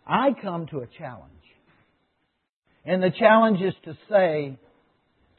I 0.07 0.31
come 0.41 0.67
to 0.69 0.79
a 0.79 0.87
challenge. 0.99 1.33
And 2.85 3.03
the 3.03 3.11
challenge 3.11 3.61
is 3.61 3.75
to 3.85 3.97
say, 4.09 4.59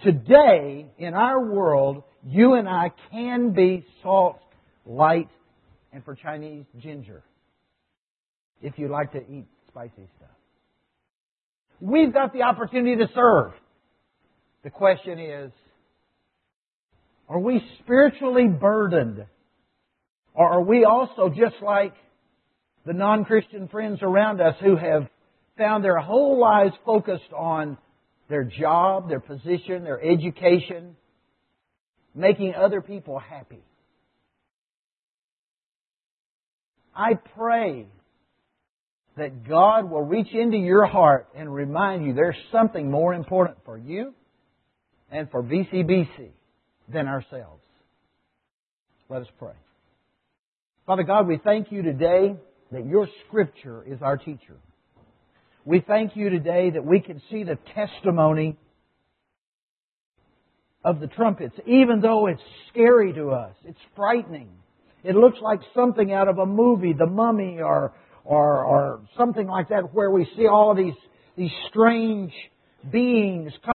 today 0.03 0.87
in 0.97 1.13
our 1.13 1.43
world, 1.45 2.03
you 2.25 2.55
and 2.55 2.67
I 2.67 2.91
can 3.11 3.53
be 3.53 3.85
salt, 4.03 4.39
light, 4.85 5.29
and 5.93 6.03
for 6.03 6.15
Chinese, 6.15 6.65
ginger. 6.79 7.23
If 8.61 8.77
you 8.77 8.89
like 8.89 9.13
to 9.13 9.19
eat 9.19 9.45
spicy 9.69 10.09
stuff. 10.17 10.29
We've 11.79 12.11
got 12.11 12.33
the 12.33 12.41
opportunity 12.41 12.97
to 12.97 13.07
serve. 13.13 13.53
The 14.63 14.71
question 14.71 15.19
is, 15.19 15.51
are 17.29 17.39
we 17.39 17.61
spiritually 17.79 18.47
burdened? 18.47 19.25
Or 20.33 20.51
are 20.53 20.61
we 20.61 20.85
also 20.85 21.29
just 21.29 21.55
like 21.61 21.93
the 22.87 22.93
non 22.93 23.25
Christian 23.25 23.67
friends 23.67 23.99
around 24.01 24.39
us 24.39 24.55
who 24.61 24.77
have 24.77 25.07
found 25.57 25.83
their 25.83 25.97
whole 25.97 26.39
lives 26.39 26.73
focused 26.85 27.33
on 27.35 27.77
their 28.29 28.45
job, 28.45 29.09
their 29.09 29.19
position, 29.19 29.83
their 29.83 30.01
education, 30.01 30.95
making 32.15 32.53
other 32.55 32.79
people 32.81 33.19
happy. 33.19 33.61
I 36.95 37.15
pray 37.35 37.87
that 39.17 39.45
God 39.47 39.91
will 39.91 40.03
reach 40.03 40.31
into 40.31 40.57
your 40.57 40.85
heart 40.85 41.27
and 41.35 41.53
remind 41.53 42.05
you 42.05 42.13
there's 42.13 42.35
something 42.53 42.89
more 42.89 43.13
important 43.13 43.57
for 43.65 43.77
you 43.77 44.13
and 45.11 45.29
for 45.29 45.43
VCBC 45.43 46.29
than 46.87 47.07
ourselves. 47.07 47.63
Let 49.09 49.23
us 49.23 49.27
pray. 49.39 49.53
Father 50.85 51.03
God, 51.03 51.27
we 51.27 51.37
thank 51.43 51.69
you 51.69 51.81
today 51.81 52.37
that 52.71 52.85
your 52.85 53.07
Scripture 53.27 53.83
is 53.85 54.01
our 54.01 54.17
teacher. 54.17 54.55
We 55.65 55.83
thank 55.85 56.15
you 56.15 56.29
today 56.29 56.69
that 56.71 56.85
we 56.85 56.99
can 56.99 57.21
see 57.29 57.43
the 57.43 57.57
testimony 57.75 58.57
of 60.83 60.99
the 60.99 61.07
trumpets, 61.07 61.55
even 61.65 61.99
though 62.01 62.27
it's 62.27 62.41
scary 62.69 63.13
to 63.13 63.31
us. 63.31 63.53
It's 63.65 63.79
frightening. 63.95 64.49
It 65.03 65.15
looks 65.15 65.39
like 65.41 65.59
something 65.75 66.13
out 66.13 66.27
of 66.27 66.37
a 66.37 66.45
movie, 66.45 66.93
The 66.93 67.05
Mummy, 67.05 67.59
or, 67.59 67.93
or, 68.23 68.63
or 68.63 69.01
something 69.17 69.47
like 69.47 69.69
that, 69.69 69.93
where 69.93 70.09
we 70.09 70.25
see 70.37 70.47
all 70.47 70.75
these, 70.75 70.95
these 71.37 71.51
strange 71.69 72.31
beings 72.91 73.51